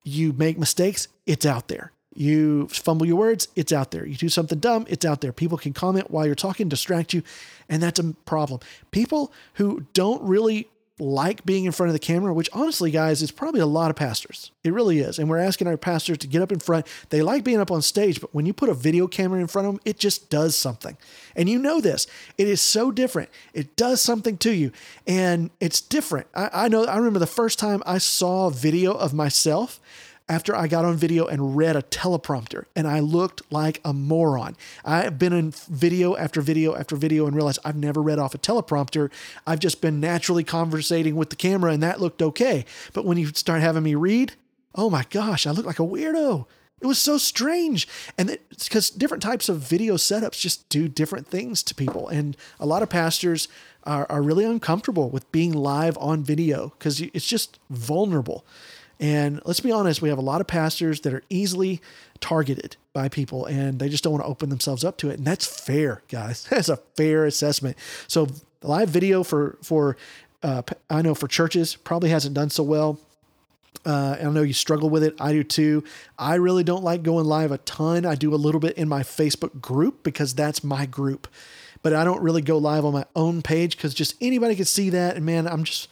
You 0.03 0.33
make 0.33 0.57
mistakes, 0.57 1.07
it's 1.25 1.45
out 1.45 1.67
there. 1.67 1.91
You 2.15 2.67
fumble 2.69 3.05
your 3.05 3.17
words, 3.17 3.47
it's 3.55 3.71
out 3.71 3.91
there. 3.91 4.05
You 4.05 4.15
do 4.15 4.29
something 4.29 4.57
dumb, 4.57 4.87
it's 4.89 5.05
out 5.05 5.21
there. 5.21 5.31
People 5.31 5.57
can 5.57 5.73
comment 5.73 6.09
while 6.09 6.25
you're 6.25 6.33
talking, 6.33 6.67
distract 6.67 7.13
you, 7.13 7.21
and 7.69 7.83
that's 7.83 7.99
a 7.99 8.13
problem. 8.25 8.59
People 8.89 9.31
who 9.55 9.85
don't 9.93 10.23
really 10.23 10.67
like 10.99 11.45
being 11.45 11.65
in 11.65 11.71
front 11.71 11.89
of 11.89 11.93
the 11.93 11.99
camera, 11.99 12.33
which 12.33 12.49
honestly, 12.53 12.89
guys, 12.89 13.21
is 13.21 13.29
probably 13.29 13.61
a 13.61 13.67
lot 13.67 13.91
of 13.91 13.95
pastors. 13.95 14.51
It 14.63 14.73
really 14.73 14.99
is. 14.99 15.19
And 15.19 15.29
we're 15.29 15.37
asking 15.37 15.67
our 15.67 15.77
pastors 15.77 16.17
to 16.19 16.27
get 16.27 16.41
up 16.41 16.51
in 16.51 16.59
front. 16.59 16.87
They 17.09 17.21
like 17.21 17.43
being 17.43 17.59
up 17.59 17.71
on 17.71 17.83
stage, 17.83 18.19
but 18.19 18.33
when 18.33 18.45
you 18.47 18.53
put 18.53 18.69
a 18.69 18.73
video 18.73 19.07
camera 19.07 19.39
in 19.39 19.47
front 19.47 19.67
of 19.67 19.73
them, 19.75 19.81
it 19.85 19.99
just 19.99 20.29
does 20.29 20.55
something. 20.55 20.97
And 21.35 21.47
you 21.47 21.59
know 21.59 21.79
this. 21.79 22.07
It 22.37 22.47
is 22.47 22.61
so 22.61 22.91
different. 22.91 23.29
It 23.53 23.75
does 23.75 24.01
something 24.01 24.37
to 24.39 24.51
you. 24.51 24.71
And 25.05 25.51
it's 25.59 25.81
different. 25.81 26.27
I, 26.33 26.49
I 26.51 26.67
know, 26.67 26.85
I 26.85 26.97
remember 26.97 27.19
the 27.19 27.27
first 27.27 27.59
time 27.59 27.83
I 27.85 27.99
saw 27.99 28.47
a 28.47 28.51
video 28.51 28.93
of 28.93 29.13
myself 29.13 29.79
after 30.29 30.55
I 30.55 30.67
got 30.67 30.85
on 30.85 30.97
video 30.97 31.25
and 31.25 31.55
read 31.55 31.75
a 31.75 31.81
teleprompter 31.81 32.65
and 32.75 32.87
I 32.87 32.99
looked 32.99 33.41
like 33.51 33.79
a 33.85 33.93
moron. 33.93 34.57
I've 34.83 35.17
been 35.17 35.33
in 35.33 35.51
video 35.51 36.15
after 36.17 36.41
video 36.41 36.75
after 36.75 36.95
video 36.95 37.27
and 37.27 37.35
realized 37.35 37.59
I've 37.63 37.75
never 37.75 38.01
read 38.01 38.19
off 38.19 38.35
a 38.35 38.37
teleprompter. 38.37 39.09
I've 39.45 39.59
just 39.59 39.81
been 39.81 39.99
naturally 39.99 40.43
conversating 40.43 41.15
with 41.15 41.29
the 41.29 41.35
camera 41.35 41.71
and 41.71 41.81
that 41.83 42.01
looked 42.01 42.21
okay. 42.21 42.65
But 42.93 43.05
when 43.05 43.17
you 43.17 43.27
start 43.27 43.61
having 43.61 43.83
me 43.83 43.95
read, 43.95 44.33
oh 44.75 44.89
my 44.89 45.05
gosh, 45.09 45.47
I 45.47 45.51
look 45.51 45.65
like 45.65 45.79
a 45.79 45.83
weirdo. 45.83 46.45
It 46.79 46.85
was 46.85 46.99
so 46.99 47.17
strange. 47.17 47.87
And 48.17 48.37
because 48.49 48.89
different 48.89 49.23
types 49.23 49.49
of 49.49 49.59
video 49.59 49.95
setups 49.95 50.39
just 50.39 50.69
do 50.69 50.87
different 50.87 51.27
things 51.27 51.63
to 51.63 51.73
people. 51.73 52.07
And 52.07 52.37
a 52.59 52.65
lot 52.65 52.83
of 52.83 52.89
pastors 52.89 53.47
are, 53.83 54.05
are 54.09 54.21
really 54.21 54.45
uncomfortable 54.45 55.09
with 55.09 55.31
being 55.31 55.53
live 55.53 55.97
on 55.97 56.23
video 56.23 56.73
because 56.77 57.01
it's 57.01 57.25
just 57.25 57.57
vulnerable. 57.69 58.45
And 58.99 59.41
let's 59.45 59.59
be 59.59 59.71
honest, 59.71 60.01
we 60.01 60.09
have 60.09 60.17
a 60.17 60.21
lot 60.21 60.41
of 60.41 60.47
pastors 60.47 61.01
that 61.01 61.13
are 61.13 61.23
easily 61.29 61.81
targeted 62.19 62.77
by 62.93 63.09
people 63.09 63.45
and 63.45 63.79
they 63.79 63.89
just 63.89 64.03
don't 64.03 64.13
want 64.13 64.23
to 64.23 64.29
open 64.29 64.49
themselves 64.49 64.83
up 64.83 64.97
to 64.97 65.09
it. 65.09 65.17
And 65.19 65.27
that's 65.27 65.45
fair, 65.45 66.01
guys. 66.09 66.43
That's 66.49 66.69
a 66.69 66.77
fair 66.95 67.25
assessment. 67.25 67.77
So 68.07 68.27
live 68.63 68.89
video 68.89 69.23
for, 69.23 69.57
for, 69.61 69.97
uh, 70.41 70.63
I 70.89 71.01
know 71.03 71.13
for 71.13 71.27
churches 71.27 71.75
probably 71.75 72.09
hasn't 72.09 72.33
done 72.33 72.49
so 72.49 72.63
well. 72.63 72.99
Uh, 73.85 74.17
I 74.19 74.23
know 74.29 74.41
you 74.41 74.53
struggle 74.53 74.89
with 74.89 75.03
it. 75.03 75.15
I 75.19 75.31
do 75.31 75.43
too. 75.43 75.83
I 76.17 76.35
really 76.35 76.63
don't 76.63 76.83
like 76.83 77.03
going 77.03 77.25
live 77.25 77.51
a 77.51 77.57
ton. 77.59 78.05
I 78.05 78.15
do 78.15 78.33
a 78.33 78.35
little 78.35 78.59
bit 78.59 78.77
in 78.77 78.89
my 78.89 79.01
Facebook 79.01 79.61
group 79.61 80.03
because 80.03 80.33
that's 80.33 80.63
my 80.63 80.85
group, 80.85 81.27
but 81.83 81.93
I 81.93 82.03
don't 82.03 82.21
really 82.21 82.41
go 82.41 82.57
live 82.57 82.83
on 82.83 82.93
my 82.93 83.05
own 83.15 83.41
page 83.41 83.77
because 83.77 83.93
just 83.93 84.15
anybody 84.19 84.55
could 84.55 84.67
see 84.67 84.89
that. 84.89 85.15
And 85.15 85.25
man, 85.25 85.47
I'm 85.47 85.63
just, 85.63 85.89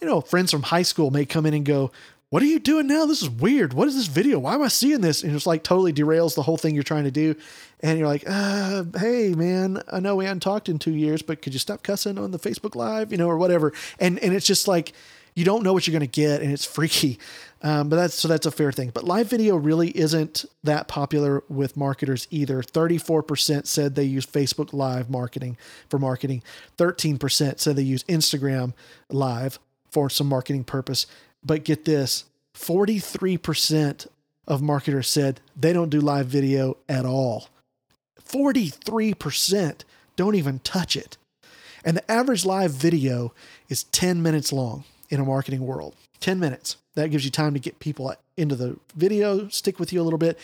you 0.00 0.06
know, 0.06 0.20
friends 0.20 0.50
from 0.50 0.62
high 0.62 0.82
school 0.82 1.10
may 1.10 1.24
come 1.24 1.46
in 1.46 1.54
and 1.54 1.64
go, 1.64 1.92
what 2.30 2.42
are 2.42 2.46
you 2.46 2.58
doing 2.58 2.88
now? 2.88 3.06
This 3.06 3.22
is 3.22 3.30
weird. 3.30 3.72
What 3.72 3.86
is 3.86 3.94
this 3.94 4.08
video? 4.08 4.40
Why 4.40 4.54
am 4.54 4.62
I 4.62 4.68
seeing 4.68 5.00
this? 5.00 5.22
And 5.22 5.34
it's 5.34 5.46
like 5.46 5.62
totally 5.62 5.92
derails 5.92 6.34
the 6.34 6.42
whole 6.42 6.56
thing 6.56 6.74
you're 6.74 6.82
trying 6.82 7.04
to 7.04 7.10
do. 7.12 7.36
And 7.80 7.98
you're 7.98 8.08
like, 8.08 8.24
uh, 8.26 8.84
hey 8.98 9.32
man, 9.34 9.80
I 9.92 10.00
know 10.00 10.16
we 10.16 10.24
hadn't 10.24 10.40
talked 10.40 10.68
in 10.68 10.78
two 10.78 10.94
years, 10.94 11.22
but 11.22 11.40
could 11.40 11.52
you 11.52 11.60
stop 11.60 11.84
cussing 11.84 12.18
on 12.18 12.32
the 12.32 12.38
Facebook 12.38 12.74
Live, 12.74 13.12
you 13.12 13.18
know, 13.18 13.28
or 13.28 13.38
whatever. 13.38 13.72
And 14.00 14.18
and 14.18 14.34
it's 14.34 14.46
just 14.46 14.66
like 14.66 14.92
you 15.36 15.44
don't 15.44 15.62
know 15.62 15.72
what 15.72 15.86
you're 15.86 15.92
going 15.92 16.00
to 16.00 16.06
get, 16.06 16.42
and 16.42 16.50
it's 16.50 16.64
freaky. 16.74 17.20
Um, 17.62 17.88
but 17.88 17.96
that's 17.96 18.14
so 18.14 18.26
that's 18.26 18.46
a 18.46 18.50
fair 18.50 18.72
thing. 18.72 18.90
But 18.92 19.04
live 19.04 19.28
video 19.28 19.56
really 19.56 19.96
isn't 19.96 20.44
that 20.64 20.88
popular 20.88 21.44
with 21.48 21.76
marketers 21.76 22.26
either. 22.30 22.60
34% 22.60 23.66
said 23.66 23.94
they 23.94 24.04
use 24.04 24.26
Facebook 24.26 24.72
Live 24.72 25.08
marketing 25.08 25.56
for 25.88 25.98
marketing. 25.98 26.42
13% 26.76 27.60
said 27.60 27.76
they 27.76 27.82
use 27.82 28.02
Instagram 28.04 28.74
Live 29.10 29.58
for 29.90 30.10
some 30.10 30.26
marketing 30.26 30.64
purpose. 30.64 31.06
But 31.46 31.64
get 31.64 31.84
this 31.84 32.24
43% 32.54 34.08
of 34.48 34.62
marketers 34.62 35.08
said 35.08 35.40
they 35.56 35.72
don't 35.72 35.90
do 35.90 36.00
live 36.00 36.26
video 36.26 36.76
at 36.88 37.04
all. 37.04 37.48
43% 38.20 39.82
don't 40.16 40.34
even 40.34 40.58
touch 40.60 40.96
it. 40.96 41.16
And 41.84 41.96
the 41.96 42.10
average 42.10 42.44
live 42.44 42.72
video 42.72 43.32
is 43.68 43.84
10 43.84 44.20
minutes 44.22 44.52
long 44.52 44.84
in 45.08 45.20
a 45.20 45.24
marketing 45.24 45.64
world. 45.64 45.94
10 46.20 46.40
minutes. 46.40 46.76
That 46.94 47.10
gives 47.10 47.24
you 47.24 47.30
time 47.30 47.54
to 47.54 47.60
get 47.60 47.78
people 47.78 48.12
into 48.36 48.56
the 48.56 48.78
video, 48.96 49.48
stick 49.48 49.78
with 49.78 49.92
you 49.92 50.00
a 50.00 50.04
little 50.04 50.18
bit. 50.18 50.38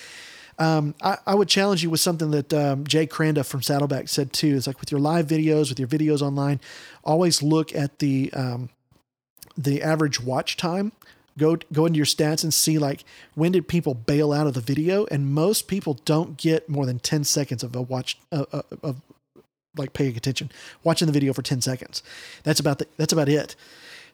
Um, 0.59 0.95
I, 1.03 1.17
I, 1.27 1.35
would 1.35 1.49
challenge 1.49 1.83
you 1.83 1.89
with 1.89 2.01
something 2.01 2.31
that 2.31 2.53
um, 2.53 2.87
Jay 2.87 3.07
Kranda 3.07 3.45
from 3.45 3.63
Saddleback 3.63 4.09
said 4.09 4.35
too. 4.35 4.55
Is 4.55 4.67
like 4.67 4.81
with 4.81 4.93
your 4.93 5.01
live 5.01 5.27
videos, 5.27 5.71
with 5.71 5.79
your 5.79 5.89
videos 5.89 6.21
online, 6.21 6.61
always 7.03 7.43
look 7.43 7.75
at 7.75 7.99
the 8.01 8.31
um, 8.35 8.69
the 9.57 9.83
average 9.83 10.21
watch 10.21 10.57
time 10.57 10.93
go 11.39 11.57
go 11.73 11.87
into 11.87 11.97
your 11.97 12.07
stats 12.07 12.43
and 12.43 12.53
see 12.53 12.79
like 12.79 13.05
when 13.35 13.53
did 13.53 13.69
people 13.69 13.95
bail 13.95 14.33
out 14.33 14.47
of 14.47 14.55
the 14.55 14.61
video? 14.61 15.07
And 15.11 15.33
most 15.33 15.69
people 15.69 15.95
don't 16.05 16.37
get 16.37 16.69
more 16.69 16.87
than 16.87 16.99
10 16.99 17.25
seconds 17.25 17.63
of 17.63 17.75
a 17.75 17.83
watch 17.83 18.19
uh, 18.31 18.45
uh, 18.53 18.63
of 18.83 19.01
like 19.77 19.93
paying 19.93 20.17
attention 20.17 20.51
watching 20.85 21.07
the 21.07 21.13
video 21.13 21.33
for 21.33 21.43
10 21.43 21.61
seconds. 21.61 22.03
That's 22.43 22.61
about 22.61 22.79
the, 22.79 22.87
that's 22.97 23.13
about 23.13 23.29
it. 23.29 23.57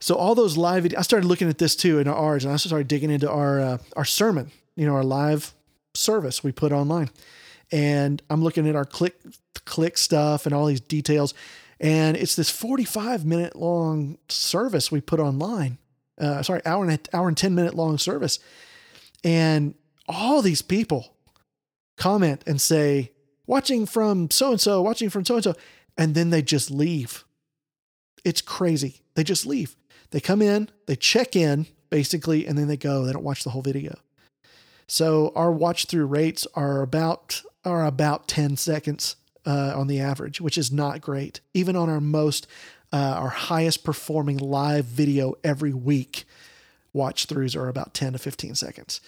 So 0.00 0.14
all 0.14 0.34
those 0.34 0.56
live 0.56 0.86
i 0.96 1.02
started 1.02 1.26
looking 1.26 1.48
at 1.48 1.58
this 1.58 1.74
too 1.74 1.98
in 1.98 2.06
ours 2.06 2.44
and 2.44 2.52
i 2.52 2.56
started 2.56 2.88
digging 2.88 3.10
into 3.10 3.30
our 3.30 3.60
uh, 3.60 3.78
our 3.96 4.04
sermon 4.04 4.52
you 4.76 4.86
know 4.86 4.94
our 4.94 5.04
live 5.04 5.54
service 5.94 6.44
we 6.44 6.52
put 6.52 6.72
online. 6.72 7.10
And 7.72 8.22
i'm 8.30 8.42
looking 8.42 8.68
at 8.68 8.76
our 8.76 8.84
click 8.84 9.16
click 9.64 9.98
stuff 9.98 10.46
and 10.46 10.54
all 10.54 10.66
these 10.66 10.80
details 10.80 11.34
and 11.80 12.16
it's 12.16 12.34
this 12.34 12.50
45 12.50 13.24
minute 13.24 13.56
long 13.56 14.18
service 14.28 14.90
we 14.90 15.00
put 15.00 15.20
online. 15.20 15.78
Uh, 16.18 16.42
sorry, 16.42 16.60
hour 16.66 16.84
and 16.84 16.92
a, 16.92 17.16
hour 17.16 17.28
and 17.28 17.36
10 17.36 17.54
minute 17.54 17.74
long 17.74 17.98
service. 17.98 18.38
And 19.22 19.74
all 20.08 20.42
these 20.42 20.62
people 20.62 21.14
comment 21.96 22.42
and 22.46 22.60
say, 22.60 23.12
watching 23.46 23.86
from 23.86 24.30
so 24.30 24.52
and 24.52 24.60
so, 24.60 24.82
watching 24.82 25.10
from 25.10 25.24
so 25.24 25.36
and 25.36 25.44
so. 25.44 25.54
And 25.96 26.14
then 26.14 26.30
they 26.30 26.42
just 26.42 26.70
leave. 26.70 27.24
It's 28.24 28.40
crazy. 28.40 29.02
They 29.14 29.24
just 29.24 29.46
leave. 29.46 29.76
They 30.10 30.20
come 30.20 30.42
in, 30.42 30.68
they 30.86 30.96
check 30.96 31.36
in 31.36 31.66
basically, 31.90 32.46
and 32.46 32.58
then 32.58 32.68
they 32.68 32.76
go. 32.76 33.04
They 33.04 33.12
don't 33.12 33.24
watch 33.24 33.44
the 33.44 33.50
whole 33.50 33.62
video. 33.62 33.98
So 34.86 35.32
our 35.34 35.52
watch 35.52 35.86
through 35.86 36.06
rates 36.06 36.46
are 36.54 36.82
about 36.82 37.42
are 37.64 37.84
about 37.84 38.28
10 38.28 38.56
seconds 38.56 39.16
uh, 39.48 39.72
on 39.74 39.86
the 39.86 39.98
average, 39.98 40.40
which 40.40 40.58
is 40.58 40.70
not 40.70 41.00
great. 41.00 41.40
Even 41.54 41.74
on 41.74 41.88
our 41.88 42.00
most, 42.00 42.46
uh, 42.92 42.96
our 42.96 43.30
highest 43.30 43.82
performing 43.82 44.36
live 44.36 44.84
video 44.84 45.34
every 45.42 45.72
week, 45.72 46.24
watch 46.92 47.26
throughs 47.26 47.56
are 47.56 47.68
about 47.68 47.94
10 47.94 48.12
to 48.12 48.18
15 48.18 48.54
seconds. 48.54 49.00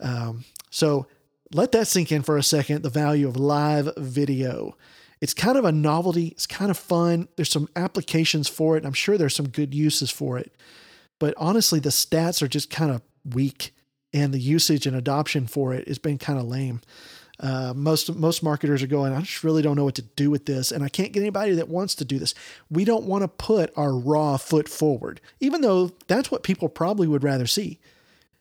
Um, 0.00 0.44
so 0.70 1.06
let 1.54 1.72
that 1.72 1.88
sink 1.88 2.12
in 2.12 2.22
for 2.22 2.36
a 2.36 2.42
second 2.42 2.82
the 2.82 2.90
value 2.90 3.26
of 3.26 3.36
live 3.36 3.88
video. 3.96 4.76
It's 5.22 5.34
kind 5.34 5.56
of 5.56 5.64
a 5.64 5.72
novelty, 5.72 6.28
it's 6.28 6.46
kind 6.46 6.70
of 6.70 6.76
fun. 6.76 7.28
There's 7.36 7.50
some 7.50 7.68
applications 7.74 8.46
for 8.46 8.76
it. 8.76 8.84
I'm 8.84 8.92
sure 8.92 9.16
there's 9.16 9.34
some 9.34 9.48
good 9.48 9.74
uses 9.74 10.10
for 10.10 10.38
it. 10.38 10.54
But 11.18 11.34
honestly, 11.38 11.80
the 11.80 11.88
stats 11.88 12.42
are 12.42 12.48
just 12.48 12.70
kind 12.70 12.92
of 12.92 13.00
weak 13.24 13.74
and 14.12 14.32
the 14.32 14.38
usage 14.38 14.86
and 14.86 14.94
adoption 14.94 15.46
for 15.46 15.72
it 15.72 15.88
has 15.88 15.98
been 15.98 16.18
kind 16.18 16.38
of 16.38 16.46
lame. 16.46 16.82
Uh, 17.40 17.72
most 17.76 18.14
most 18.16 18.42
marketers 18.42 18.82
are 18.82 18.88
going, 18.88 19.12
I 19.12 19.20
just 19.20 19.44
really 19.44 19.62
don't 19.62 19.76
know 19.76 19.84
what 19.84 19.94
to 19.94 20.02
do 20.02 20.30
with 20.30 20.46
this, 20.46 20.72
and 20.72 20.82
I 20.82 20.88
can't 20.88 21.12
get 21.12 21.20
anybody 21.20 21.52
that 21.52 21.68
wants 21.68 21.94
to 21.96 22.04
do 22.04 22.18
this. 22.18 22.34
We 22.68 22.84
don't 22.84 23.04
want 23.04 23.22
to 23.22 23.28
put 23.28 23.72
our 23.76 23.94
raw 23.96 24.36
foot 24.36 24.68
forward, 24.68 25.20
even 25.38 25.60
though 25.60 25.92
that's 26.08 26.30
what 26.30 26.42
people 26.42 26.68
probably 26.68 27.06
would 27.06 27.22
rather 27.22 27.46
see. 27.46 27.78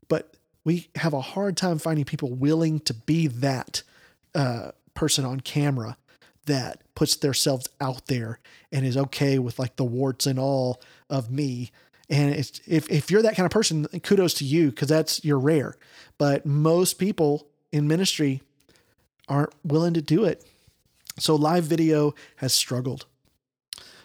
But 0.07 0.33
we 0.63 0.89
have 0.95 1.13
a 1.13 1.21
hard 1.21 1.57
time 1.57 1.77
finding 1.77 2.05
people 2.05 2.33
willing 2.33 2.79
to 2.81 2.93
be 2.93 3.27
that 3.27 3.83
uh, 4.33 4.71
person 4.95 5.25
on 5.25 5.41
camera 5.41 5.97
that 6.45 6.81
puts 6.95 7.15
themselves 7.17 7.69
out 7.79 8.07
there 8.07 8.39
and 8.71 8.85
is 8.85 8.97
okay 8.97 9.37
with 9.37 9.59
like 9.59 9.75
the 9.75 9.85
warts 9.85 10.25
and 10.25 10.39
all 10.39 10.81
of 11.09 11.29
me. 11.29 11.71
And 12.09 12.33
it's, 12.33 12.61
if, 12.65 12.89
if 12.89 13.11
you're 13.11 13.21
that 13.21 13.35
kind 13.35 13.45
of 13.45 13.51
person, 13.51 13.85
kudos 14.01 14.33
to 14.35 14.45
you 14.45 14.69
because 14.69 14.87
that's 14.87 15.23
you're 15.23 15.39
rare. 15.39 15.75
But 16.17 16.45
most 16.45 16.95
people 16.95 17.47
in 17.71 17.87
ministry 17.87 18.41
aren't 19.27 19.53
willing 19.63 19.93
to 19.93 20.01
do 20.01 20.25
it. 20.25 20.45
So 21.19 21.35
live 21.35 21.63
video 21.63 22.13
has 22.37 22.53
struggled. 22.53 23.05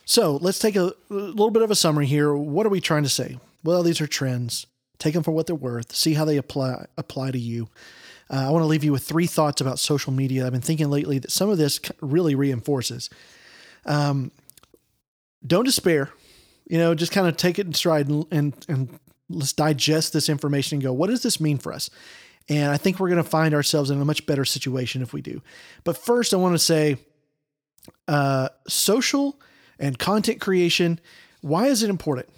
So 0.04 0.36
let's 0.36 0.58
take 0.58 0.76
a, 0.76 0.92
a 1.10 1.14
little 1.14 1.50
bit 1.50 1.62
of 1.62 1.70
a 1.70 1.76
summary 1.76 2.06
here. 2.06 2.34
What 2.34 2.66
are 2.66 2.70
we 2.70 2.80
trying 2.80 3.04
to 3.04 3.08
say? 3.08 3.38
Well, 3.62 3.82
these 3.82 4.00
are 4.00 4.06
trends. 4.06 4.66
Take 4.98 5.14
them 5.14 5.22
for 5.22 5.32
what 5.32 5.46
they're 5.46 5.54
worth. 5.56 5.94
See 5.94 6.14
how 6.14 6.24
they 6.24 6.36
apply 6.36 6.86
apply 6.96 7.30
to 7.32 7.38
you. 7.38 7.68
Uh, 8.30 8.48
I 8.48 8.50
want 8.50 8.62
to 8.62 8.66
leave 8.66 8.84
you 8.84 8.92
with 8.92 9.02
three 9.02 9.26
thoughts 9.26 9.60
about 9.60 9.78
social 9.78 10.12
media. 10.12 10.46
I've 10.46 10.52
been 10.52 10.60
thinking 10.60 10.90
lately 10.90 11.18
that 11.18 11.30
some 11.30 11.50
of 11.50 11.58
this 11.58 11.80
really 12.00 12.34
reinforces. 12.34 13.10
Um, 13.84 14.30
don't 15.46 15.64
despair. 15.64 16.10
You 16.68 16.78
know, 16.78 16.94
just 16.94 17.12
kind 17.12 17.26
of 17.26 17.36
take 17.36 17.58
it 17.58 17.66
in 17.66 17.74
stride 17.74 18.08
and, 18.08 18.24
and, 18.30 18.66
and 18.68 18.98
let's 19.28 19.52
digest 19.52 20.12
this 20.12 20.28
information 20.28 20.76
and 20.76 20.82
go, 20.82 20.92
what 20.92 21.10
does 21.10 21.22
this 21.22 21.40
mean 21.40 21.58
for 21.58 21.72
us? 21.72 21.90
And 22.48 22.70
I 22.70 22.76
think 22.76 22.98
we're 22.98 23.08
going 23.08 23.22
to 23.22 23.28
find 23.28 23.54
ourselves 23.54 23.90
in 23.90 24.00
a 24.00 24.04
much 24.04 24.26
better 24.26 24.44
situation 24.44 25.02
if 25.02 25.12
we 25.12 25.22
do. 25.22 25.42
But 25.84 25.96
first, 25.96 26.34
I 26.34 26.38
want 26.38 26.54
to 26.54 26.58
say 26.58 26.96
uh, 28.08 28.48
social 28.68 29.40
and 29.78 29.98
content 29.98 30.40
creation. 30.40 31.00
Why 31.40 31.66
is 31.66 31.82
it 31.82 31.90
important? 31.90 32.28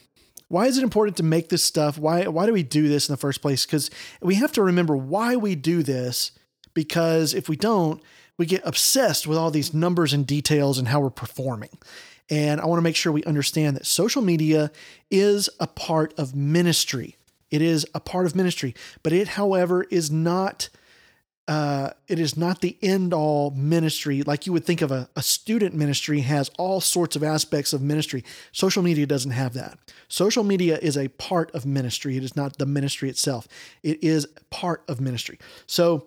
Why 0.48 0.66
is 0.66 0.78
it 0.78 0.84
important 0.84 1.16
to 1.16 1.22
make 1.22 1.48
this 1.48 1.64
stuff? 1.64 1.98
Why, 1.98 2.26
why 2.26 2.46
do 2.46 2.52
we 2.52 2.62
do 2.62 2.88
this 2.88 3.08
in 3.08 3.12
the 3.12 3.18
first 3.18 3.42
place? 3.42 3.64
Because 3.64 3.90
we 4.20 4.36
have 4.36 4.52
to 4.52 4.62
remember 4.62 4.96
why 4.96 5.36
we 5.36 5.54
do 5.54 5.82
this. 5.82 6.32
Because 6.74 7.34
if 7.34 7.48
we 7.48 7.56
don't, 7.56 8.02
we 8.36 8.46
get 8.46 8.62
obsessed 8.64 9.26
with 9.26 9.38
all 9.38 9.50
these 9.50 9.72
numbers 9.72 10.12
and 10.12 10.26
details 10.26 10.78
and 10.78 10.88
how 10.88 11.00
we're 11.00 11.10
performing. 11.10 11.78
And 12.30 12.60
I 12.60 12.66
want 12.66 12.78
to 12.78 12.82
make 12.82 12.96
sure 12.96 13.12
we 13.12 13.24
understand 13.24 13.76
that 13.76 13.86
social 13.86 14.22
media 14.22 14.70
is 15.10 15.48
a 15.60 15.66
part 15.66 16.14
of 16.18 16.34
ministry. 16.34 17.16
It 17.54 17.62
is 17.62 17.86
a 17.94 18.00
part 18.00 18.26
of 18.26 18.34
ministry, 18.34 18.74
but 19.04 19.12
it, 19.12 19.28
however, 19.28 19.84
is 19.84 20.10
not. 20.10 20.68
Uh, 21.46 21.90
it 22.08 22.18
is 22.18 22.38
not 22.38 22.62
the 22.62 22.78
end 22.80 23.12
all 23.12 23.50
ministry 23.50 24.22
like 24.22 24.46
you 24.46 24.52
would 24.54 24.64
think 24.64 24.80
of 24.80 24.90
a, 24.90 25.10
a 25.14 25.22
student 25.22 25.74
ministry 25.74 26.20
has 26.20 26.48
all 26.56 26.80
sorts 26.80 27.16
of 27.16 27.22
aspects 27.22 27.74
of 27.74 27.82
ministry. 27.82 28.24
Social 28.50 28.82
media 28.82 29.04
doesn't 29.04 29.32
have 29.32 29.52
that. 29.52 29.78
Social 30.08 30.42
media 30.42 30.78
is 30.80 30.96
a 30.96 31.08
part 31.08 31.54
of 31.54 31.66
ministry. 31.66 32.16
It 32.16 32.24
is 32.24 32.34
not 32.34 32.56
the 32.56 32.64
ministry 32.64 33.10
itself. 33.10 33.46
It 33.82 34.02
is 34.02 34.26
part 34.48 34.84
of 34.88 35.02
ministry. 35.02 35.38
So 35.66 36.06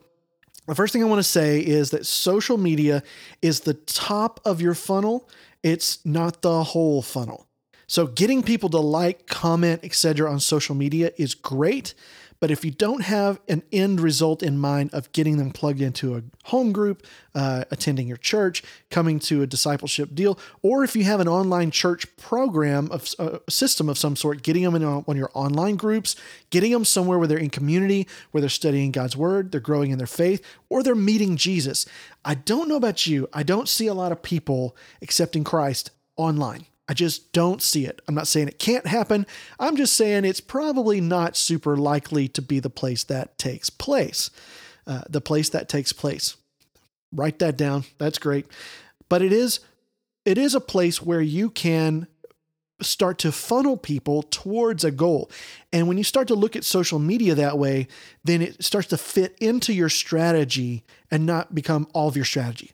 the 0.65 0.73
first 0.75 0.91
thing 0.91 1.03
I 1.03 1.05
want 1.05 1.19
to 1.19 1.23
say 1.23 1.60
is 1.60 1.91
that 1.91 2.07
social 2.07 2.57
media 2.57 3.03
is 3.43 3.60
the 3.60 3.75
top 3.75 4.39
of 4.43 4.60
your 4.60 4.73
funnel. 4.73 5.29
It's 5.62 6.03
not 6.03 6.41
the 6.41 6.63
whole 6.63 7.03
funnel. 7.03 7.46
So 7.88 8.06
getting 8.06 8.43
people 8.43 8.69
to 8.69 8.80
like, 8.80 9.28
comment, 9.28 9.82
etc. 9.84 10.30
on 10.30 10.39
social 10.39 10.76
media 10.76 11.12
is 11.17 11.34
great, 11.34 11.93
but 12.39 12.52
if 12.52 12.63
you 12.63 12.71
don't 12.71 13.04
have 13.04 13.39
an 13.47 13.63
end 13.71 14.00
result 14.00 14.43
in 14.43 14.60
mind 14.60 14.93
of 14.93 15.12
getting 15.12 15.38
them 15.38 15.52
plugged 15.52 15.82
into 15.82 16.15
a 16.15 16.23
home 16.45 16.71
group, 16.71 17.06
uh, 17.34 17.63
attending 17.71 18.08
your 18.08 18.17
church, 18.17 18.62
coming 18.91 19.19
to 19.19 19.41
a 19.41 19.47
discipleship 19.47 20.13
deal, 20.13 20.38
or 20.62 20.84
if 20.84 20.95
you 20.95 21.04
have 21.04 21.19
an 21.19 21.28
online 21.28 21.71
church 21.71 22.15
program 22.17 22.91
of 22.91 23.08
uh, 23.17 23.39
system 23.50 23.89
of 23.89 23.97
some 23.97 24.15
sort, 24.15 24.43
getting 24.43 24.63
them 24.63 24.76
in 24.76 24.84
one 24.84 25.15
of 25.15 25.17
your 25.17 25.32
online 25.34 25.78
groups, 25.78 26.15
getting 26.50 26.71
them 26.71 26.86
somewhere 26.86 27.17
where 27.17 27.28
they're 27.28 27.38
in 27.38 27.50
community, 27.50 28.08
where 28.32 28.41
they're 28.41 28.50
studying 28.50 28.91
God's 28.91 29.17
word, 29.17 29.52
they're 29.52 29.60
growing 29.60 29.91
in 29.91 29.97
their 29.97 30.08
faith, 30.08 30.45
or 30.69 30.84
they're 30.84 30.95
meeting 30.95 31.38
Jesus. 31.38 31.86
I 32.23 32.36
don't 32.36 32.69
know 32.69 32.76
about 32.76 33.08
you. 33.08 33.28
I 33.34 33.43
don't 33.43 33.69
see 33.69 33.88
a 33.88 33.93
lot 33.93 34.12
of 34.12 34.21
people 34.21 34.76
accepting 35.02 35.43
Christ 35.43 35.89
online. 36.17 36.65
I 36.89 36.93
just 36.93 37.34
don't 37.34 37.62
see 37.62 37.86
it. 37.86 38.02
I'm 38.08 38.15
not 38.15 38.28
saying 38.28 38.47
it 38.47 38.60
can't 38.60 38.88
happen. 38.88 39.26
I'm 39.60 39.76
just 39.76 39.93
saying 39.93 40.23
it's 40.23 40.39
probably 40.39 41.02
not 41.02 41.36
super 41.36 41.76
likely 41.76 42.28
to 42.30 42.41
be 42.41 42.60
the 42.60 42.69
place 42.69 43.04
that 43.06 43.38
takes 43.38 43.69
place. 43.69 44.30
Uh, 44.86 45.02
the 45.10 45.21
place 45.21 45.50
that 45.50 45.67
takes 45.67 45.91
place. 45.91 46.38
Write 47.12 47.39
that 47.39 47.58
down. 47.58 47.84
That's 47.97 48.19
great. 48.19 48.45
But 49.10 49.21
it 49.21 49.34
is 49.34 49.60
it 50.26 50.38
is 50.38 50.56
a 50.56 50.62
place 50.62 51.02
where 51.02 51.21
you 51.21 51.50
can 51.50 52.08
start 52.82 53.17
to 53.19 53.32
funnel 53.32 53.78
people 53.78 54.23
towards 54.23 54.84
a 54.84 54.91
goal. 54.91 55.32
And 55.73 55.88
when 55.88 55.97
you 55.97 56.04
start 56.04 56.28
to 56.28 56.36
look 56.36 56.56
at 56.56 56.63
social 56.63 57.00
media 57.00 57.34
that 57.36 57.58
way, 57.58 57.88
then 58.23 58.41
it 58.41 58.63
starts 58.63 58.88
to 58.89 58.97
fit 58.97 59.36
into 59.39 59.73
your 59.73 59.89
strategy 59.89 60.84
and 61.10 61.26
not 61.26 61.56
become 61.56 61.88
all 61.93 62.08
of 62.08 62.15
your 62.15 62.26
strategy. 62.26 62.73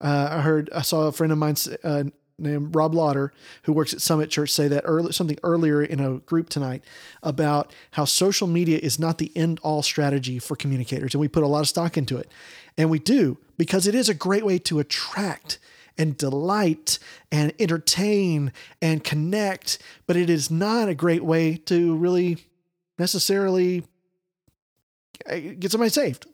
Uh, 0.00 0.28
I 0.32 0.40
heard, 0.40 0.70
I 0.74 0.82
saw 0.82 1.06
a 1.06 1.12
friend 1.12 1.32
of 1.32 1.38
mine 1.38 1.56
uh, 1.84 2.04
named 2.38 2.74
Rob 2.74 2.94
Lauder, 2.94 3.32
who 3.64 3.72
works 3.72 3.92
at 3.92 4.00
Summit 4.00 4.30
Church, 4.30 4.50
say 4.50 4.68
that 4.68 4.82
early, 4.84 5.12
something 5.12 5.38
earlier 5.42 5.82
in 5.82 6.00
a 6.00 6.18
group 6.18 6.48
tonight 6.48 6.84
about 7.22 7.72
how 7.92 8.04
social 8.04 8.46
media 8.46 8.78
is 8.78 8.98
not 8.98 9.18
the 9.18 9.32
end 9.36 9.60
all 9.62 9.82
strategy 9.82 10.38
for 10.38 10.56
communicators. 10.56 11.14
And 11.14 11.20
we 11.20 11.28
put 11.28 11.42
a 11.42 11.46
lot 11.46 11.60
of 11.60 11.68
stock 11.68 11.96
into 11.96 12.16
it. 12.16 12.30
And 12.76 12.90
we 12.90 12.98
do 12.98 13.38
because 13.56 13.86
it 13.86 13.94
is 13.94 14.08
a 14.08 14.14
great 14.14 14.44
way 14.44 14.58
to 14.60 14.78
attract 14.78 15.58
and 15.98 16.16
delight 16.16 16.98
and 17.30 17.52
entertain 17.58 18.52
and 18.80 19.04
connect, 19.04 19.78
but 20.06 20.16
it 20.16 20.30
is 20.30 20.50
not 20.50 20.88
a 20.88 20.94
great 20.94 21.22
way 21.22 21.56
to 21.56 21.94
really 21.96 22.38
necessarily 22.98 23.84
uh, 25.30 25.36
get 25.58 25.70
somebody 25.70 25.90
saved 25.90 26.26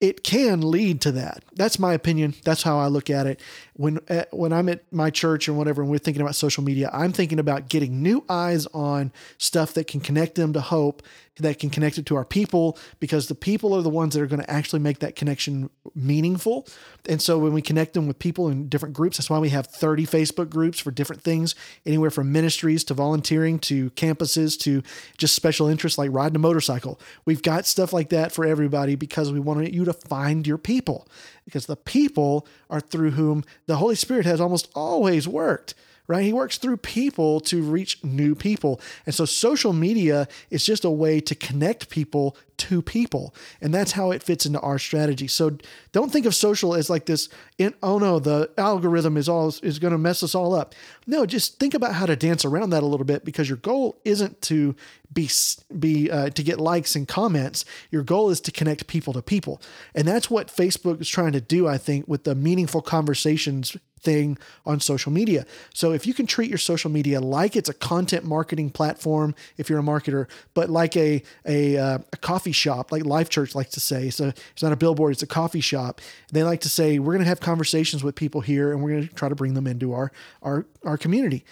it 0.00 0.22
can 0.22 0.60
lead 0.60 1.00
to 1.00 1.12
that. 1.12 1.42
That's 1.54 1.78
my 1.78 1.92
opinion. 1.92 2.34
That's 2.44 2.62
how 2.62 2.78
I 2.78 2.86
look 2.86 3.10
at 3.10 3.26
it. 3.26 3.40
When 3.78 4.00
uh, 4.08 4.24
when 4.32 4.52
I'm 4.52 4.68
at 4.68 4.92
my 4.92 5.08
church 5.08 5.48
or 5.48 5.54
whatever, 5.54 5.80
and 5.82 5.90
we're 5.90 5.98
thinking 5.98 6.20
about 6.20 6.34
social 6.34 6.64
media, 6.64 6.90
I'm 6.92 7.12
thinking 7.12 7.38
about 7.38 7.68
getting 7.68 8.02
new 8.02 8.24
eyes 8.28 8.66
on 8.74 9.12
stuff 9.38 9.72
that 9.74 9.86
can 9.86 10.00
connect 10.00 10.34
them 10.34 10.52
to 10.52 10.60
hope 10.60 11.02
that 11.38 11.58
can 11.58 11.70
connect 11.70 11.98
it 11.98 12.06
to 12.06 12.16
our 12.16 12.24
people 12.24 12.78
because 13.00 13.28
the 13.28 13.34
people 13.34 13.74
are 13.74 13.82
the 13.82 13.88
ones 13.88 14.14
that 14.14 14.22
are 14.22 14.26
going 14.26 14.42
to 14.42 14.50
actually 14.50 14.80
make 14.80 14.98
that 15.00 15.16
connection 15.16 15.70
meaningful. 15.94 16.66
And 17.08 17.22
so 17.22 17.38
when 17.38 17.52
we 17.52 17.62
connect 17.62 17.94
them 17.94 18.06
with 18.06 18.18
people 18.18 18.48
in 18.48 18.68
different 18.68 18.94
groups, 18.94 19.18
that's 19.18 19.30
why 19.30 19.38
we 19.38 19.50
have 19.50 19.66
30 19.66 20.06
Facebook 20.06 20.50
groups 20.50 20.78
for 20.78 20.90
different 20.90 21.22
things, 21.22 21.54
anywhere 21.86 22.10
from 22.10 22.32
ministries 22.32 22.84
to 22.84 22.94
volunteering 22.94 23.58
to 23.60 23.90
campuses 23.90 24.58
to 24.60 24.82
just 25.16 25.34
special 25.34 25.68
interests 25.68 25.98
like 25.98 26.10
riding 26.12 26.36
a 26.36 26.40
motorcycle. 26.40 27.00
We've 27.24 27.42
got 27.42 27.66
stuff 27.66 27.92
like 27.92 28.10
that 28.10 28.32
for 28.32 28.44
everybody 28.44 28.94
because 28.94 29.32
we 29.32 29.40
want 29.40 29.72
you 29.72 29.84
to 29.84 29.92
find 29.92 30.46
your 30.46 30.58
people 30.58 31.06
because 31.44 31.66
the 31.66 31.76
people 31.76 32.46
are 32.68 32.80
through 32.80 33.12
whom 33.12 33.42
the 33.68 33.76
Holy 33.76 33.94
Spirit 33.94 34.24
has 34.24 34.40
almost 34.40 34.68
always 34.74 35.28
worked 35.28 35.74
right? 36.08 36.24
He 36.24 36.32
works 36.32 36.56
through 36.56 36.78
people 36.78 37.38
to 37.40 37.62
reach 37.62 38.02
new 38.02 38.34
people. 38.34 38.80
And 39.04 39.14
so 39.14 39.26
social 39.26 39.74
media 39.74 40.26
is 40.50 40.64
just 40.64 40.84
a 40.84 40.90
way 40.90 41.20
to 41.20 41.34
connect 41.34 41.90
people 41.90 42.36
to 42.56 42.82
people. 42.82 43.34
And 43.60 43.72
that's 43.72 43.92
how 43.92 44.10
it 44.10 44.22
fits 44.22 44.44
into 44.44 44.58
our 44.60 44.78
strategy. 44.78 45.28
So 45.28 45.58
don't 45.92 46.10
think 46.10 46.26
of 46.26 46.34
social 46.34 46.74
as 46.74 46.90
like 46.90 47.06
this, 47.06 47.28
in, 47.56 47.74
oh 47.82 47.98
no, 47.98 48.18
the 48.18 48.50
algorithm 48.58 49.16
is 49.16 49.28
all 49.28 49.54
is 49.62 49.78
going 49.78 49.92
to 49.92 49.98
mess 49.98 50.22
us 50.22 50.34
all 50.34 50.54
up. 50.54 50.74
No, 51.06 51.24
just 51.24 51.60
think 51.60 51.74
about 51.74 51.94
how 51.94 52.06
to 52.06 52.16
dance 52.16 52.44
around 52.44 52.70
that 52.70 52.82
a 52.82 52.86
little 52.86 53.06
bit 53.06 53.24
because 53.24 53.48
your 53.48 53.58
goal 53.58 54.00
isn't 54.04 54.42
to 54.42 54.74
be 55.12 55.30
be 55.78 56.10
uh, 56.10 56.30
to 56.30 56.42
get 56.42 56.60
likes 56.60 56.96
and 56.96 57.06
comments. 57.06 57.64
Your 57.90 58.02
goal 58.02 58.30
is 58.30 58.40
to 58.42 58.50
connect 58.50 58.88
people 58.88 59.12
to 59.12 59.22
people. 59.22 59.62
And 59.94 60.06
that's 60.06 60.30
what 60.30 60.48
Facebook 60.48 61.00
is 61.00 61.08
trying 61.08 61.32
to 61.32 61.40
do, 61.40 61.68
I 61.68 61.78
think, 61.78 62.08
with 62.08 62.24
the 62.24 62.34
meaningful 62.34 62.82
conversations 62.82 63.76
thing 63.98 64.38
on 64.64 64.80
social 64.80 65.12
media. 65.12 65.46
So 65.74 65.92
if 65.92 66.06
you 66.06 66.14
can 66.14 66.26
treat 66.26 66.48
your 66.48 66.58
social 66.58 66.90
media 66.90 67.20
like 67.20 67.56
it's 67.56 67.68
a 67.68 67.74
content 67.74 68.24
marketing 68.24 68.70
platform, 68.70 69.34
if 69.56 69.68
you're 69.68 69.78
a 69.78 69.82
marketer, 69.82 70.26
but 70.54 70.70
like 70.70 70.96
a 70.96 71.22
a, 71.46 71.76
uh, 71.76 71.98
a 72.12 72.16
coffee 72.18 72.52
shop, 72.52 72.92
like 72.92 73.04
Life 73.04 73.28
Church 73.28 73.54
likes 73.54 73.70
to 73.72 73.80
say, 73.80 74.10
so 74.10 74.32
it's 74.52 74.62
not 74.62 74.72
a 74.72 74.76
billboard, 74.76 75.12
it's 75.12 75.22
a 75.22 75.26
coffee 75.26 75.60
shop. 75.60 76.00
They 76.32 76.42
like 76.42 76.60
to 76.60 76.68
say 76.68 76.98
we're 76.98 77.14
going 77.14 77.24
to 77.24 77.28
have 77.28 77.40
conversations 77.40 78.02
with 78.04 78.14
people 78.14 78.40
here, 78.40 78.72
and 78.72 78.82
we're 78.82 78.90
going 78.90 79.08
to 79.08 79.14
try 79.14 79.28
to 79.28 79.34
bring 79.34 79.54
them 79.54 79.66
into 79.66 79.92
our 79.92 80.12
our 80.42 80.66
our 80.84 80.96
community. 80.96 81.44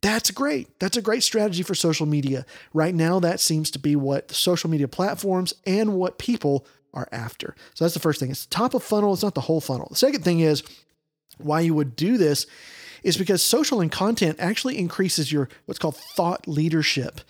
That's 0.00 0.30
great. 0.30 0.78
That's 0.80 0.98
a 0.98 1.02
great 1.02 1.22
strategy 1.22 1.62
for 1.62 1.74
social 1.74 2.04
media. 2.04 2.44
Right 2.74 2.94
now, 2.94 3.20
that 3.20 3.40
seems 3.40 3.70
to 3.70 3.78
be 3.78 3.96
what 3.96 4.30
social 4.32 4.68
media 4.68 4.86
platforms 4.86 5.54
and 5.64 5.94
what 5.94 6.18
people 6.18 6.66
are 6.92 7.08
after. 7.10 7.54
So 7.74 7.84
that's 7.84 7.94
the 7.94 8.00
first 8.00 8.20
thing. 8.20 8.30
It's 8.30 8.44
top 8.46 8.74
of 8.74 8.82
funnel. 8.82 9.14
It's 9.14 9.22
not 9.22 9.34
the 9.34 9.40
whole 9.40 9.62
funnel. 9.62 9.88
The 9.90 9.96
second 9.96 10.22
thing 10.22 10.40
is 10.40 10.62
why 11.38 11.60
you 11.60 11.74
would 11.74 11.96
do 11.96 12.16
this 12.16 12.46
is 13.02 13.16
because 13.16 13.44
social 13.44 13.80
and 13.80 13.92
content 13.92 14.36
actually 14.40 14.78
increases 14.78 15.30
your 15.30 15.48
what's 15.66 15.78
called 15.78 15.96
thought 15.96 16.48
leadership. 16.48 17.20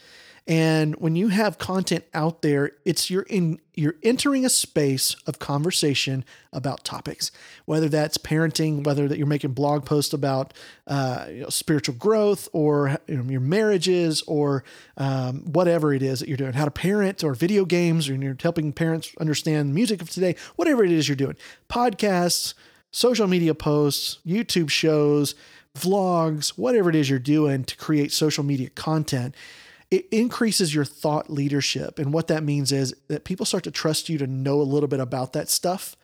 And 0.47 0.95
when 0.97 1.17
you 1.17 1.29
have 1.29 1.57
content 1.57 2.05
out 2.13 2.43
there, 2.43 2.73
it's 2.85 3.09
you're 3.09 3.23
in 3.23 3.61
you're 3.73 3.95
entering 4.03 4.45
a 4.45 4.51
space 4.51 5.17
of 5.27 5.39
conversation 5.39 6.23
about 6.53 6.85
topics, 6.85 7.33
whether 7.65 7.89
that's 7.89 8.19
parenting, 8.19 8.85
whether 8.85 9.09
that 9.09 9.17
you're 9.17 9.27
making 9.27 9.53
blog 9.53 9.87
posts 9.87 10.13
about 10.13 10.53
uh, 10.87 11.27
you 11.31 11.41
know, 11.41 11.49
spiritual 11.49 11.95
growth 11.95 12.47
or 12.53 12.99
you 13.09 13.17
know, 13.17 13.31
your 13.31 13.41
marriages 13.41 14.23
or 14.27 14.65
um, 14.99 15.41
whatever 15.51 15.95
it 15.95 16.03
is 16.03 16.21
that 16.21 16.29
you're 16.29 16.37
doing, 16.37 16.53
how 16.53 16.67
to 16.67 16.71
parent 16.71 17.25
or 17.25 17.35
video 17.35 17.65
games, 17.65 18.09
or 18.09 18.15
you're 18.15 18.37
helping 18.39 18.71
parents 18.71 19.13
understand 19.19 19.75
music 19.75 20.03
of 20.03 20.11
today, 20.11 20.37
whatever 20.57 20.85
it 20.85 20.93
is 20.93 21.09
you're 21.09 21.17
doing, 21.17 21.37
podcasts 21.71 22.53
social 22.95 23.27
media 23.27 23.53
posts, 23.57 24.19
YouTube 24.25 24.71
shows, 24.71 25.35
vlogs, 25.77 26.51
whatever 26.51 26.89
it 26.89 26.95
is 26.95 27.11
you're 27.11 27.19
doing 27.19 27.65
to 27.65 27.77
create 27.77 28.13
social 28.13 28.45
media 28.45 28.71
content, 28.71 29.35
it 29.91 30.07
increases 30.13 30.73
your 30.73 30.85
thought 30.85 31.29
leadership. 31.29 31.99
And 31.99 32.13
what 32.13 32.29
that 32.29 32.45
means 32.45 32.71
is 32.71 32.95
that 33.09 33.25
people 33.25 33.47
start 33.47 33.65
to 33.65 33.73
trust 33.73 34.09
you 34.09 34.17
to 34.19 34.29
know 34.29 34.61
a 34.61 34.63
little 34.63 34.87
bit 34.87 35.01
about 35.01 35.33
that 35.33 35.49
stuff 35.49 35.97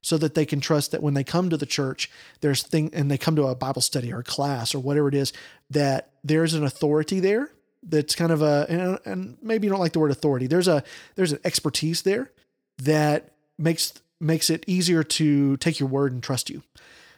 so 0.00 0.16
that 0.16 0.34
they 0.34 0.46
can 0.46 0.60
trust 0.62 0.92
that 0.92 1.02
when 1.02 1.12
they 1.12 1.22
come 1.22 1.50
to 1.50 1.58
the 1.58 1.66
church, 1.66 2.10
there's 2.40 2.62
thing 2.62 2.88
and 2.94 3.10
they 3.10 3.18
come 3.18 3.36
to 3.36 3.44
a 3.44 3.54
Bible 3.54 3.82
study 3.82 4.10
or 4.10 4.20
a 4.20 4.24
class 4.24 4.74
or 4.74 4.78
whatever 4.78 5.08
it 5.08 5.14
is, 5.14 5.34
that 5.68 6.08
there's 6.24 6.54
an 6.54 6.64
authority 6.64 7.20
there 7.20 7.50
that's 7.82 8.14
kind 8.14 8.32
of 8.32 8.40
a 8.40 8.64
and, 8.70 8.98
and 9.04 9.36
maybe 9.42 9.66
you 9.66 9.70
don't 9.70 9.80
like 9.80 9.92
the 9.92 10.00
word 10.00 10.10
authority. 10.10 10.46
There's 10.46 10.68
a 10.68 10.82
there's 11.16 11.32
an 11.32 11.40
expertise 11.44 12.00
there 12.00 12.32
that 12.78 13.34
makes 13.58 13.92
makes 14.20 14.50
it 14.50 14.64
easier 14.66 15.02
to 15.02 15.56
take 15.56 15.80
your 15.80 15.88
word 15.88 16.12
and 16.12 16.22
trust 16.22 16.50
you. 16.50 16.62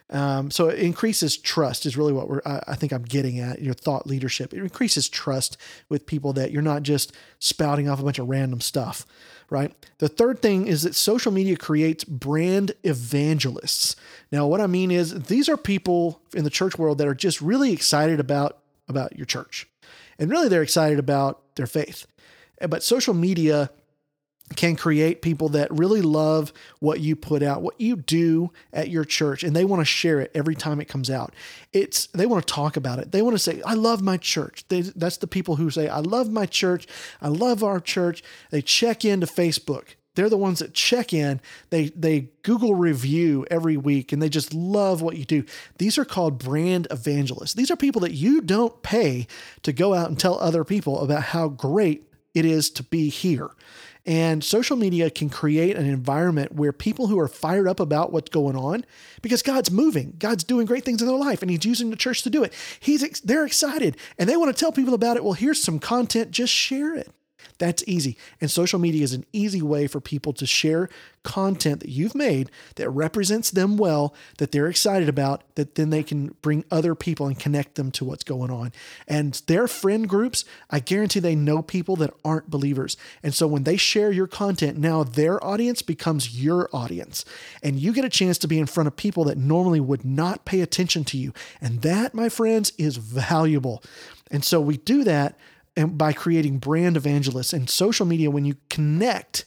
Um, 0.09 0.51
so 0.51 0.69
it 0.69 0.79
increases 0.79 1.37
trust 1.37 1.85
is 1.85 1.97
really 1.97 2.13
what 2.13 2.29
we're, 2.29 2.41
I, 2.45 2.61
I 2.69 2.75
think 2.75 2.91
I'm 2.91 3.03
getting 3.03 3.39
at 3.39 3.61
your 3.61 3.73
thought 3.73 4.05
leadership. 4.05 4.53
It 4.53 4.59
increases 4.59 5.09
trust 5.09 5.57
with 5.89 6.05
people 6.05 6.33
that 6.33 6.51
you're 6.51 6.61
not 6.61 6.83
just 6.83 7.13
spouting 7.39 7.89
off 7.89 7.99
a 7.99 8.03
bunch 8.03 8.19
of 8.19 8.29
random 8.29 8.61
stuff, 8.61 9.05
right? 9.49 9.73
The 9.97 10.09
third 10.09 10.39
thing 10.39 10.67
is 10.67 10.83
that 10.83 10.93
social 10.93 11.31
media 11.31 11.57
creates 11.57 12.03
brand 12.03 12.73
evangelists. 12.83 13.95
Now, 14.31 14.45
what 14.45 14.61
I 14.61 14.67
mean 14.67 14.91
is 14.91 15.23
these 15.23 15.49
are 15.49 15.57
people 15.57 16.21
in 16.33 16.43
the 16.43 16.49
church 16.49 16.77
world 16.77 16.99
that 16.99 17.07
are 17.07 17.15
just 17.15 17.41
really 17.41 17.73
excited 17.73 18.19
about, 18.19 18.59
about 18.87 19.15
your 19.17 19.25
church. 19.25 19.67
And 20.19 20.29
really 20.29 20.47
they're 20.47 20.61
excited 20.61 20.99
about 20.99 21.55
their 21.55 21.67
faith. 21.67 22.05
But 22.61 22.83
social 22.83 23.13
media 23.13 23.71
can 24.55 24.75
create 24.75 25.21
people 25.21 25.49
that 25.49 25.71
really 25.71 26.01
love 26.01 26.53
what 26.79 26.99
you 26.99 27.15
put 27.15 27.41
out, 27.41 27.61
what 27.61 27.79
you 27.79 27.95
do 27.95 28.51
at 28.71 28.89
your 28.89 29.05
church, 29.05 29.43
and 29.43 29.55
they 29.55 29.65
want 29.65 29.79
to 29.79 29.85
share 29.85 30.19
it 30.19 30.31
every 30.35 30.55
time 30.55 30.79
it 30.79 30.87
comes 30.87 31.09
out. 31.09 31.33
It's 31.71 32.07
they 32.07 32.25
want 32.25 32.45
to 32.45 32.53
talk 32.53 32.77
about 32.77 32.99
it. 32.99 33.11
They 33.11 33.21
want 33.21 33.35
to 33.35 33.39
say, 33.39 33.61
"I 33.65 33.73
love 33.73 34.01
my 34.01 34.17
church." 34.17 34.65
They, 34.67 34.81
that's 34.81 35.17
the 35.17 35.27
people 35.27 35.55
who 35.55 35.69
say, 35.69 35.87
"I 35.87 35.99
love 35.99 36.29
my 36.29 36.45
church. 36.45 36.87
I 37.21 37.29
love 37.29 37.63
our 37.63 37.79
church." 37.79 38.23
They 38.51 38.61
check 38.61 39.03
into 39.05 39.27
Facebook. 39.27 39.95
They're 40.15 40.29
the 40.29 40.37
ones 40.37 40.59
that 40.59 40.73
check 40.73 41.13
in. 41.13 41.41
They 41.69 41.85
they 41.89 42.29
Google 42.43 42.75
review 42.75 43.45
every 43.49 43.77
week, 43.77 44.11
and 44.11 44.21
they 44.21 44.29
just 44.29 44.53
love 44.53 45.01
what 45.01 45.17
you 45.17 45.25
do. 45.25 45.43
These 45.79 45.97
are 45.97 46.05
called 46.05 46.37
brand 46.37 46.87
evangelists. 46.91 47.53
These 47.53 47.71
are 47.71 47.75
people 47.75 48.01
that 48.01 48.13
you 48.13 48.41
don't 48.41 48.81
pay 48.83 49.25
to 49.63 49.73
go 49.73 49.93
out 49.93 50.09
and 50.09 50.19
tell 50.19 50.37
other 50.39 50.63
people 50.63 51.01
about 51.01 51.23
how 51.23 51.47
great 51.47 52.03
it 52.33 52.45
is 52.45 52.69
to 52.71 52.83
be 52.83 53.09
here. 53.09 53.51
And 54.05 54.43
social 54.43 54.75
media 54.75 55.09
can 55.09 55.29
create 55.29 55.77
an 55.77 55.85
environment 55.85 56.53
where 56.53 56.73
people 56.73 57.07
who 57.07 57.17
are 57.19 57.29
fired 57.29 57.69
up 57.69 57.79
about 57.79 58.11
what's 58.11 58.29
going 58.29 58.57
on, 58.57 58.85
because 59.21 59.41
God's 59.41 59.71
moving, 59.71 60.15
God's 60.19 60.43
doing 60.43 60.65
great 60.65 60.83
things 60.83 61.01
in 61.01 61.07
their 61.07 61.15
life, 61.15 61.41
and 61.41 61.49
He's 61.49 61.63
using 61.63 61.89
the 61.89 61.95
church 61.95 62.21
to 62.23 62.29
do 62.29 62.43
it. 62.43 62.51
He's 62.79 63.01
they're 63.21 63.45
excited, 63.45 63.95
and 64.17 64.27
they 64.27 64.35
want 64.35 64.53
to 64.53 64.59
tell 64.59 64.73
people 64.73 64.93
about 64.93 65.15
it. 65.15 65.23
Well, 65.23 65.33
here's 65.33 65.63
some 65.63 65.79
content, 65.79 66.31
just 66.31 66.53
share 66.53 66.93
it. 66.95 67.09
That's 67.63 67.81
easy. 67.87 68.17
And 68.41 68.51
social 68.51 68.77
media 68.77 69.05
is 69.05 69.13
an 69.13 69.25
easy 69.31 69.61
way 69.61 69.87
for 69.87 70.01
people 70.01 70.33
to 70.33 70.45
share 70.45 70.89
content 71.23 71.79
that 71.79 71.87
you've 71.87 72.13
made 72.13 72.51
that 72.75 72.89
represents 72.89 73.49
them 73.51 73.77
well, 73.77 74.13
that 74.37 74.51
they're 74.51 74.67
excited 74.67 75.07
about, 75.07 75.45
that 75.55 75.75
then 75.75 75.89
they 75.89 76.03
can 76.03 76.35
bring 76.41 76.65
other 76.69 76.93
people 76.93 77.25
and 77.25 77.39
connect 77.39 77.75
them 77.75 77.89
to 77.91 78.03
what's 78.03 78.25
going 78.25 78.51
on. 78.51 78.73
And 79.07 79.41
their 79.47 79.69
friend 79.69 80.09
groups, 80.09 80.43
I 80.69 80.81
guarantee 80.81 81.21
they 81.21 81.37
know 81.37 81.61
people 81.61 81.95
that 81.95 82.13
aren't 82.25 82.49
believers. 82.49 82.97
And 83.23 83.33
so 83.33 83.47
when 83.47 83.63
they 83.63 83.77
share 83.77 84.11
your 84.11 84.27
content, 84.27 84.77
now 84.77 85.05
their 85.05 85.41
audience 85.41 85.81
becomes 85.81 86.37
your 86.37 86.69
audience. 86.73 87.23
And 87.63 87.79
you 87.79 87.93
get 87.93 88.03
a 88.03 88.09
chance 88.09 88.37
to 88.39 88.47
be 88.49 88.59
in 88.59 88.65
front 88.65 88.87
of 88.87 88.97
people 88.97 89.23
that 89.23 89.37
normally 89.37 89.79
would 89.79 90.03
not 90.03 90.43
pay 90.43 90.59
attention 90.59 91.05
to 91.05 91.17
you. 91.17 91.31
And 91.61 91.81
that, 91.83 92.13
my 92.13 92.27
friends, 92.27 92.73
is 92.77 92.97
valuable. 92.97 93.81
And 94.29 94.43
so 94.43 94.59
we 94.59 94.75
do 94.75 95.05
that 95.05 95.39
and 95.75 95.97
by 95.97 96.13
creating 96.13 96.59
brand 96.59 96.97
evangelists 96.97 97.53
and 97.53 97.69
social 97.69 98.05
media 98.05 98.29
when 98.29 98.45
you 98.45 98.55
connect 98.69 99.45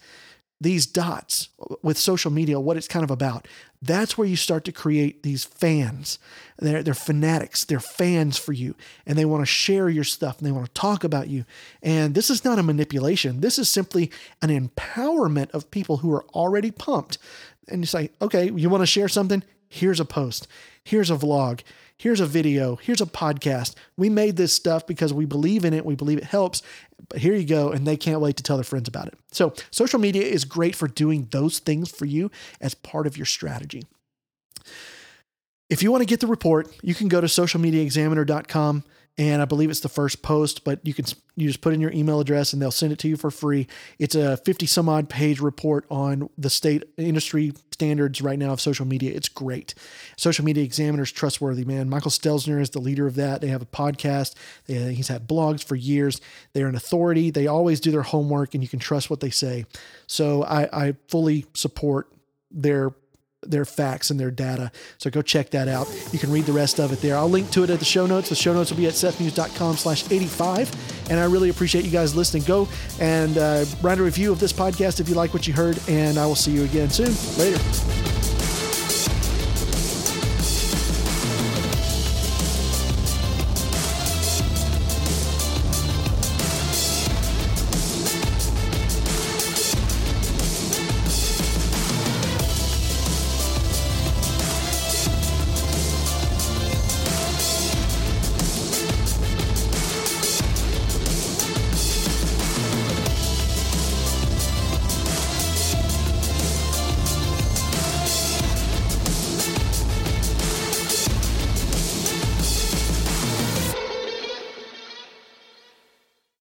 these 0.61 0.87
dots 0.87 1.51
with 1.83 1.99
social 1.99 2.31
media 2.31 2.59
what 2.59 2.79
it's 2.79 2.89
kind 2.89 3.05
of 3.05 3.11
about 3.11 3.47
that's 3.83 4.17
where 4.17 4.27
you 4.27 4.37
start 4.37 4.65
to 4.65 4.73
create 4.73 5.23
these 5.23 5.45
fans. 5.45 6.19
They're, 6.59 6.83
they're 6.83 6.95
fanatics. 6.95 7.65
They're 7.65 7.81
fans 7.81 8.39
for 8.39 8.53
you 8.53 8.75
and 9.05 9.19
they 9.19 9.25
want 9.25 9.43
to 9.43 9.47
share 9.47 9.89
your 9.89 10.05
stuff 10.05 10.39
and 10.39 10.47
they 10.47 10.53
want 10.53 10.67
to 10.67 10.81
talk 10.81 11.05
about 11.05 11.29
you. 11.29 11.45
And 11.83 12.15
this 12.15 12.31
is 12.31 12.45
not 12.45 12.59
a 12.59 12.63
manipulation. 12.63 13.41
This 13.41 13.59
is 13.59 13.69
simply 13.69 14.11
an 14.43 14.49
empowerment 14.49 15.51
of 15.51 15.71
people 15.71 15.99
who 15.99 16.13
are 16.13 16.25
already 16.35 16.71
pumped. 16.71 17.19
And 17.69 17.83
you 17.83 17.87
say 17.87 18.11
okay 18.23 18.51
you 18.51 18.69
want 18.69 18.83
to 18.83 18.87
share 18.87 19.09
something? 19.09 19.43
Here's 19.69 20.01
a 20.01 20.05
post. 20.05 20.47
Here's 20.85 21.11
a 21.11 21.17
vlog 21.17 21.63
here's 21.99 22.21
a 22.21 22.27
video, 22.27 22.77
here's 22.77 23.01
a 23.01 23.07
podcast. 23.07 23.75
We 23.97 24.09
made 24.11 24.37
this 24.37 24.53
stuff 24.53 24.87
because 24.87 25.13
we 25.13 25.25
believe 25.25 25.65
in 25.65 25.75
it, 25.75 25.85
we 25.85 25.95
believe 25.95 26.19
it 26.19 26.25
helps. 26.25 26.63
But 27.09 27.21
here 27.21 27.35
you 27.35 27.47
go, 27.47 27.71
and 27.71 27.87
they 27.87 27.97
can't 27.97 28.21
wait 28.21 28.37
to 28.37 28.43
tell 28.43 28.57
their 28.57 28.65
friends 28.65 28.89
about 28.89 29.09
it. 29.09 29.19
So, 29.33 29.55
social 29.71 29.99
media 29.99 30.23
is 30.23 30.45
great 30.45 30.75
for 30.75 30.89
doing 30.89 31.29
those 31.31 31.59
things 31.59 31.91
for 31.91 32.05
you 32.05 32.31
as 32.61 32.75
part 32.75 33.07
of 33.07 33.17
your 33.17 33.27
strategy. 33.27 33.85
If 35.69 35.83
you 35.83 35.91
want 35.91 36.03
to 36.03 36.07
get 36.07 36.21
the 36.21 36.27
report, 36.27 36.69
you 36.83 36.95
can 36.95 37.09
go 37.09 37.21
to 37.21 37.27
socialmediaexaminer.com 37.27 38.85
and 39.19 39.41
I 39.41 39.47
believe 39.47 39.71
it's 39.71 39.81
the 39.81 39.89
first 39.89 40.21
post, 40.21 40.63
but 40.63 40.81
you 40.87 40.93
can 40.93 41.07
you 41.37 41.49
just 41.49 41.63
put 41.63 41.73
in 41.73 41.81
your 41.81 41.93
email 41.93 42.21
address 42.21 42.53
and 42.53 42.61
they'll 42.61 42.71
send 42.71 42.93
it 42.93 42.99
to 43.01 43.09
you 43.09 43.17
for 43.17 43.31
free. 43.31 43.67
It's 43.99 44.15
a 44.15 44.37
50 44.37 44.67
some 44.67 44.89
odd 44.89 45.09
page 45.09 45.41
report 45.41 45.87
on 45.91 46.29
the 46.37 46.51
state 46.51 46.85
industry 46.99 47.53
standards 47.73 48.21
right 48.21 48.39
now 48.39 48.53
of 48.53 48.61
social 48.61 48.87
media. 48.87 49.15
It's 49.15 49.29
great. 49.29 49.75
Social 50.17 50.45
Media 50.45 50.65
Examiner's 50.65 51.13
trustworthy, 51.13 51.65
man. 51.65 51.89
Michael 51.89 52.11
Stelzner 52.11 52.61
is 52.61 52.71
the 52.71 52.79
leader 52.79 53.07
of 53.07 53.15
that. 53.17 53.41
They 53.41 53.49
have 53.49 53.63
a 53.63 53.67
podcast. 53.67 54.35
They, 54.67 54.95
he's 54.95 55.09
had 55.09 55.27
blogs 55.27 55.65
for 55.65 55.77
years. 55.77 56.21
They're 56.53 56.69
an 56.69 56.75
authority. 56.75 57.31
They 57.31 57.47
always 57.47 57.81
do 57.81 57.91
their 57.91 58.03
homework 58.03 58.55
and 58.55 58.63
you 58.63 58.69
can 58.69 58.79
trust 58.79 59.09
what 59.09 59.21
they 59.21 59.31
say. 59.31 59.65
So 60.07 60.43
I, 60.43 60.87
I 60.89 60.97
fully 61.09 61.47
support 61.55 62.13
their 62.51 62.93
their 63.43 63.65
facts 63.65 64.11
and 64.11 64.19
their 64.19 64.31
data. 64.31 64.71
So 64.99 65.11
go 65.11 65.23
check 65.23 65.51
that 65.51 65.69
out. 65.69 65.89
You 66.13 66.19
can 66.19 66.31
read 66.31 66.45
the 66.45 66.53
rest 66.53 66.79
of 66.81 66.93
it 66.93 67.01
there. 67.01 67.17
I'll 67.17 67.29
link 67.29 67.51
to 67.53 67.65
it 67.65 67.71
at 67.71 67.79
the 67.79 67.85
show 67.85 68.07
notes. 68.07 68.29
The 68.29 68.35
show 68.35 68.53
notes 68.53 68.71
will 68.71 68.79
be 68.79 68.87
at 68.87 68.95
sethmuse.com 68.95 69.77
slash 69.77 70.11
85. 70.11 71.11
And 71.11 71.21
I 71.21 71.25
really 71.25 71.51
appreciate 71.51 71.85
you 71.85 71.91
guys 71.91 72.15
listening. 72.15 72.43
Go 72.45 72.69
and 73.01 73.39
uh, 73.39 73.65
write 73.83 73.99
a 73.99 74.03
review 74.03 74.33
of 74.33 74.41
this 74.41 74.53
podcast 74.53 75.01
if 75.01 75.09
you 75.09 75.15
like 75.15 75.33
what 75.33 75.47
you 75.47 75.55
heard. 75.55 75.79
And 75.89 76.19
I 76.19 76.27
will 76.27 76.35
see 76.35 76.53
you 76.53 76.65
again 76.65 76.91
soon. 76.91 77.15
Later. 77.39 78.06